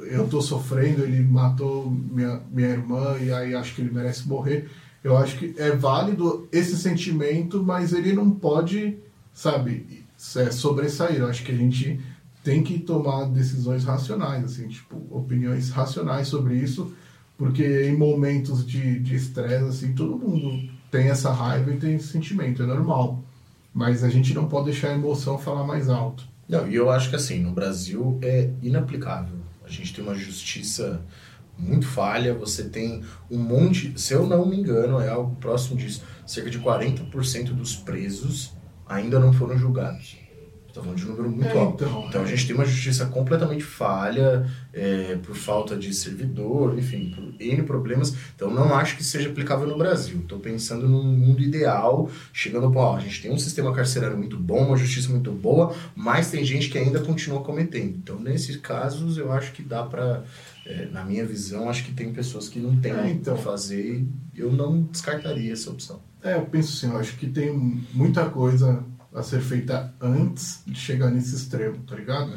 eu 0.10 0.28
tô 0.28 0.41
sofrendo, 0.41 1.04
ele 1.04 1.21
matou 1.21 1.91
minha, 1.91 2.41
minha 2.52 2.69
irmã 2.69 3.17
e 3.21 3.32
aí 3.32 3.54
acho 3.54 3.76
que 3.76 3.82
ele 3.82 3.91
merece 3.93 4.28
morrer. 4.28 4.67
Eu 5.04 5.15
acho 5.15 5.38
que 5.38 5.54
é 5.60 5.76
válido 5.76 6.48
esse 6.52 6.76
sentimento, 6.76 7.62
mas 7.63 7.93
ele 7.93 8.13
não 8.13 8.32
pode, 8.32 8.98
sabe, 9.32 10.04
é, 10.38 10.50
sobressair. 10.50 11.17
Eu 11.17 11.28
acho 11.28 11.43
que 11.43 11.52
a 11.52 11.56
gente 11.56 12.00
tem 12.43 12.63
que 12.63 12.80
tomar 12.80 13.26
decisões 13.26 13.84
racionais, 13.84 14.43
assim, 14.43 14.67
tipo, 14.67 15.06
opiniões 15.12 15.69
racionais 15.69 16.28
sobre 16.30 16.56
isso, 16.56 16.91
porque 17.38 17.84
em 17.84 17.95
momentos 17.95 18.65
de 18.65 19.13
estresse, 19.13 19.65
assim, 19.65 19.93
todo 19.93 20.17
mundo 20.17 20.74
tem 20.95 21.10
essa 21.10 21.29
raiva 21.29 21.73
e 21.73 21.77
tem 21.77 21.95
esse 21.95 22.08
sentimento, 22.08 22.63
é 22.63 22.65
normal. 22.65 23.21
Mas 23.73 24.01
a 24.01 24.10
gente 24.10 24.34
não 24.34 24.47
pode 24.47 24.71
deixar 24.71 24.89
a 24.89 24.93
emoção 24.93 25.38
falar 25.38 25.65
mais 25.65 25.89
alto. 25.89 26.25
Não, 26.47 26.69
e 26.69 26.75
eu 26.75 26.89
acho 26.89 27.10
que 27.10 27.17
assim, 27.17 27.41
no 27.41 27.51
Brasil 27.51 28.17
é 28.21 28.49
inaplicável. 28.62 29.36
A 29.65 29.69
gente 29.69 29.93
tem 29.93 30.01
uma 30.01 30.15
justiça 30.15 31.01
muito 31.58 31.86
falha, 31.86 32.34
você 32.34 32.63
tem 32.65 33.03
um 33.29 33.38
monte, 33.38 33.93
se 33.99 34.13
eu 34.13 34.25
não 34.25 34.45
me 34.45 34.55
engano, 34.55 35.01
é 35.01 35.10
algo 35.10 35.36
próximo 35.36 35.75
disso, 35.75 36.01
cerca 36.25 36.49
de 36.49 36.60
40% 36.60 37.47
dos 37.47 37.75
presos 37.75 38.53
ainda 38.88 39.19
não 39.19 39.34
foram 39.34 39.58
julgados. 39.58 40.17
Estou 40.75 40.83
falando 40.83 40.97
de 40.99 41.05
um 41.05 41.09
número 41.15 41.29
muito 41.31 41.47
É, 41.47 41.57
alto. 41.57 41.83
então, 41.85 42.05
Então 42.09 42.21
a 42.21 42.25
é. 42.25 42.27
gente 42.27 42.47
tem 42.47 42.53
uma 42.55 42.65
justiça 42.65 43.05
completamente 43.05 43.63
falha, 43.63 44.45
é, 44.73 45.15
por 45.23 45.33
falta 45.33 45.77
de 45.77 45.93
servidor, 45.93 46.77
enfim, 46.77 47.11
por 47.15 47.33
N 47.41 47.63
problemas. 47.63 48.13
Então 48.35 48.49
não 48.53 48.75
acho 48.75 48.97
que 48.97 49.03
seja 49.03 49.29
aplicável 49.29 49.65
no 49.67 49.77
Brasil. 49.77 50.17
Estou 50.19 50.38
pensando 50.38 50.85
num 50.89 51.01
mundo 51.01 51.41
ideal, 51.41 52.09
chegando, 52.33 52.69
ó, 52.75 52.97
a 52.97 52.99
gente 52.99 53.21
tem 53.21 53.31
um 53.31 53.38
sistema 53.39 53.73
carcerário 53.73 54.17
muito 54.17 54.35
bom, 54.38 54.67
uma 54.67 54.75
justiça 54.75 55.07
muito 55.09 55.31
boa, 55.31 55.73
mas 55.95 56.29
tem 56.29 56.43
gente 56.43 56.69
que 56.69 56.77
ainda 56.77 56.99
continua 56.99 57.41
cometendo. 57.41 57.95
Então 57.95 58.19
nesses 58.19 58.57
casos 58.57 59.17
eu 59.17 59.31
acho 59.31 59.53
que 59.53 59.63
dá 59.63 59.81
para, 59.83 60.25
na 60.91 61.05
minha 61.05 61.25
visão, 61.25 61.69
acho 61.69 61.85
que 61.85 61.93
tem 61.93 62.11
pessoas 62.11 62.49
que 62.49 62.59
não 62.59 62.75
têm 62.81 62.91
É, 62.91 63.01
o 63.01 63.07
então. 63.07 63.38
que 63.38 63.43
fazer 63.43 64.05
e 64.33 64.39
eu 64.41 64.51
não 64.51 64.81
descartaria 64.81 65.53
essa 65.53 65.69
opção. 65.69 66.01
É, 66.21 66.35
eu 66.35 66.41
penso 66.41 66.73
assim, 66.75 66.93
eu 66.93 66.99
acho 66.99 67.15
que 67.17 67.27
tem 67.27 67.55
muita 67.93 68.25
coisa 68.25 68.83
a 69.15 69.23
ser 69.23 69.39
feita 69.39 69.93
antes 70.01 70.62
de 70.67 70.75
chegar 70.75 71.10
nesse 71.10 71.36
extremo, 71.36 71.78
tá 71.88 71.95
ligado? 71.95 72.32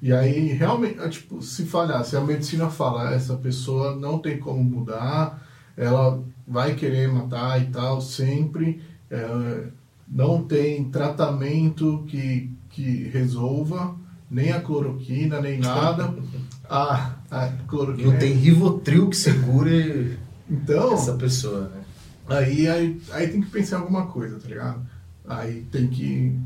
E 0.00 0.12
aí, 0.12 0.52
realmente, 0.52 1.00
é, 1.00 1.08
tipo, 1.08 1.42
se 1.42 1.64
falhar, 1.66 2.04
se 2.04 2.16
a 2.16 2.20
medicina 2.20 2.70
falar, 2.70 3.12
essa 3.12 3.34
pessoa 3.36 3.96
não 3.96 4.18
tem 4.18 4.38
como 4.38 4.62
mudar, 4.62 5.44
ela 5.76 6.22
vai 6.46 6.74
querer 6.74 7.12
matar 7.12 7.60
e 7.60 7.66
tal, 7.66 8.00
sempre, 8.00 8.80
é, 9.10 9.64
não 10.08 10.44
tem 10.44 10.84
tratamento 10.84 12.04
que, 12.06 12.50
que 12.70 13.08
resolva, 13.08 13.96
nem 14.30 14.52
a 14.52 14.60
cloroquina, 14.60 15.40
nem 15.40 15.58
nada. 15.58 16.14
a, 16.70 17.16
a 17.28 17.48
cloroquina. 17.66 18.12
Não 18.12 18.18
tem 18.18 18.34
Rivotril 18.34 19.08
que 19.10 19.16
segure 19.16 20.16
então, 20.48 20.94
essa 20.94 21.14
pessoa, 21.14 21.68
né? 21.68 21.80
Aí, 22.28 22.68
aí, 22.68 23.00
aí 23.10 23.28
tem 23.28 23.40
que 23.40 23.50
pensar 23.50 23.78
em 23.78 23.80
alguma 23.80 24.06
coisa, 24.06 24.38
tá 24.38 24.46
ligado? 24.46 24.80
Aí 25.26 25.62
tem 25.70 25.86
que. 25.88 26.36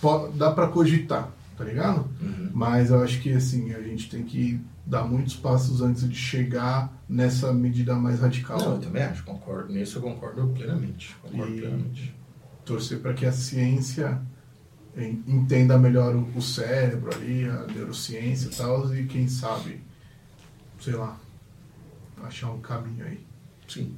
Pode, 0.00 0.36
dá 0.38 0.50
pra 0.52 0.68
cogitar, 0.68 1.30
tá 1.56 1.64
ligado? 1.64 2.08
Uhum. 2.20 2.50
Mas 2.54 2.90
eu 2.90 3.02
acho 3.02 3.20
que 3.20 3.32
assim, 3.32 3.74
a 3.74 3.82
gente 3.82 4.08
tem 4.08 4.24
que 4.24 4.60
dar 4.86 5.04
muitos 5.04 5.36
passos 5.36 5.82
antes 5.82 6.08
de 6.08 6.14
chegar 6.16 6.90
nessa 7.08 7.52
medida 7.52 7.94
mais 7.94 8.20
radical. 8.20 8.58
Não, 8.58 8.72
eu 8.74 8.80
também 8.80 9.02
acho, 9.02 9.22
concordo. 9.24 9.72
Nisso 9.72 9.98
eu 9.98 10.02
concordo 10.02 10.48
plenamente. 10.48 11.14
Concordo 11.22 11.52
E- 11.54 11.60
plenamente. 11.60 12.14
Torcer 12.64 13.00
para 13.00 13.12
que 13.12 13.26
a 13.26 13.32
ciência 13.32 14.20
en- 14.96 15.22
entenda 15.26 15.76
melhor 15.78 16.14
o, 16.14 16.22
o 16.36 16.40
cérebro 16.42 17.14
ali, 17.14 17.44
a 17.44 17.66
neurociência 17.66 18.46
e 18.48 18.50
tal, 18.56 18.94
e 18.94 19.04
quem 19.06 19.28
sabe, 19.28 19.80
sei 20.80 20.94
lá, 20.94 21.18
achar 22.22 22.50
um 22.50 22.60
caminho 22.60 23.04
aí. 23.04 23.20
Sim. 23.68 23.94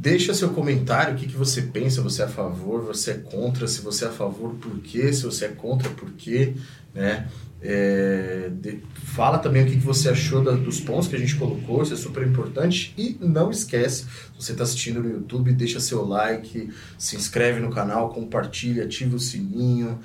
Deixa 0.00 0.32
seu 0.32 0.50
comentário, 0.50 1.14
o 1.14 1.16
que, 1.16 1.26
que 1.26 1.36
você 1.36 1.62
pensa, 1.62 2.00
você 2.00 2.22
é 2.22 2.26
a 2.26 2.28
favor, 2.28 2.82
você 2.84 3.10
é 3.10 3.14
contra, 3.14 3.66
se 3.66 3.80
você 3.80 4.04
é 4.04 4.08
a 4.08 4.12
favor, 4.12 4.54
por 4.54 4.78
quê, 4.78 5.12
se 5.12 5.24
você 5.24 5.46
é 5.46 5.48
contra, 5.48 5.90
por 5.90 6.10
quê, 6.12 6.54
né? 6.94 7.26
É, 7.60 8.48
de- 8.60 8.80
fala 8.94 9.38
também 9.38 9.64
o 9.64 9.66
que, 9.66 9.72
que 9.72 9.84
você 9.84 10.08
achou 10.08 10.40
da- 10.44 10.52
dos 10.52 10.78
pontos 10.78 11.08
que 11.08 11.16
a 11.16 11.18
gente 11.18 11.34
colocou, 11.34 11.82
isso 11.82 11.92
é 11.94 11.96
super 11.96 12.24
importante. 12.24 12.94
E 12.96 13.16
não 13.20 13.50
esquece, 13.50 14.04
se 14.04 14.08
você 14.38 14.52
está 14.52 14.62
assistindo 14.62 15.02
no 15.02 15.10
YouTube, 15.10 15.52
deixa 15.52 15.80
seu 15.80 16.06
like, 16.06 16.70
se 16.96 17.16
inscreve 17.16 17.58
no 17.58 17.68
canal, 17.70 18.10
compartilha, 18.10 18.84
ativa 18.84 19.16
o 19.16 19.18
sininho. 19.18 19.98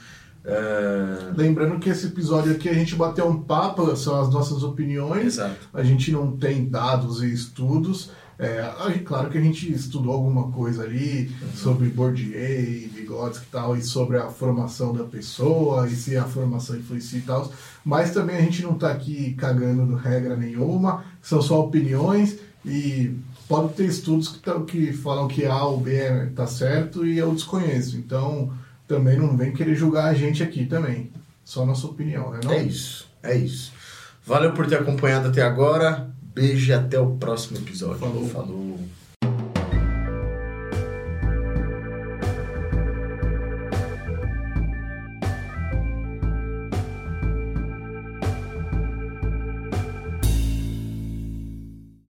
é, 0.43 1.31
Lembrando 1.37 1.77
que 1.79 1.89
esse 1.89 2.07
episódio 2.07 2.51
aqui 2.51 2.67
a 2.67 2.73
gente 2.73 2.95
bateu 2.95 3.27
um 3.27 3.41
papo, 3.43 3.95
são 3.95 4.19
as 4.19 4.29
nossas 4.33 4.63
opiniões, 4.63 5.25
Exato. 5.35 5.69
a 5.71 5.83
gente 5.83 6.11
não 6.11 6.35
tem 6.35 6.67
dados 6.67 7.21
e 7.21 7.31
estudos. 7.31 8.09
É, 8.39 8.99
claro 9.05 9.29
que 9.29 9.37
a 9.37 9.41
gente 9.41 9.71
estudou 9.71 10.13
alguma 10.13 10.51
coisa 10.51 10.83
ali 10.83 11.31
sobre 11.55 11.89
Bourdieu, 11.89 12.89
Vygotsky 12.93 13.45
e 13.47 13.51
tal, 13.51 13.77
e 13.77 13.81
sobre 13.81 14.17
a 14.17 14.27
formação 14.27 14.93
da 14.93 15.03
pessoa, 15.03 15.87
e 15.87 15.95
se 15.95 16.17
a 16.17 16.23
formação 16.23 16.75
influencia 16.75 17.19
e 17.19 17.21
tal. 17.21 17.51
Mas 17.85 18.11
também 18.11 18.35
a 18.37 18.41
gente 18.41 18.63
não 18.63 18.73
está 18.73 18.91
aqui 18.91 19.33
cagando 19.35 19.95
regra 19.95 20.35
nenhuma, 20.35 21.03
são 21.21 21.41
só 21.41 21.59
opiniões 21.61 22.37
e 22.65 23.15
pode 23.47 23.73
ter 23.73 23.85
estudos 23.85 24.29
que, 24.29 24.39
tão- 24.39 24.65
que 24.65 24.91
falam 24.93 25.27
que 25.27 25.45
A 25.45 25.63
ou 25.65 25.79
B 25.79 25.91
está 26.29 26.47
certo 26.47 27.05
e 27.05 27.17
eu 27.17 27.33
desconheço. 27.33 27.97
Então 27.97 28.51
também 28.87 29.17
não 29.17 29.35
vem 29.37 29.51
querer 29.51 29.75
julgar 29.75 30.05
a 30.05 30.13
gente 30.13 30.41
aqui 30.41 30.65
também. 30.65 31.11
Só 31.45 31.65
nossa 31.65 31.85
opinião, 31.87 32.31
né? 32.31 32.39
Não? 32.43 32.51
É 32.53 32.63
isso, 32.63 33.07
é 33.21 33.35
isso. 33.35 33.71
Valeu 34.25 34.53
por 34.53 34.65
ter 34.65 34.75
acompanhado 34.77 35.27
até 35.27 35.41
agora. 35.41 36.09
Beijo 36.33 36.71
e 36.71 36.73
até 36.73 36.99
o 36.99 37.15
próximo 37.17 37.57
episódio. 37.57 37.99
Falou. 37.99 38.29
Falou. 38.29 38.79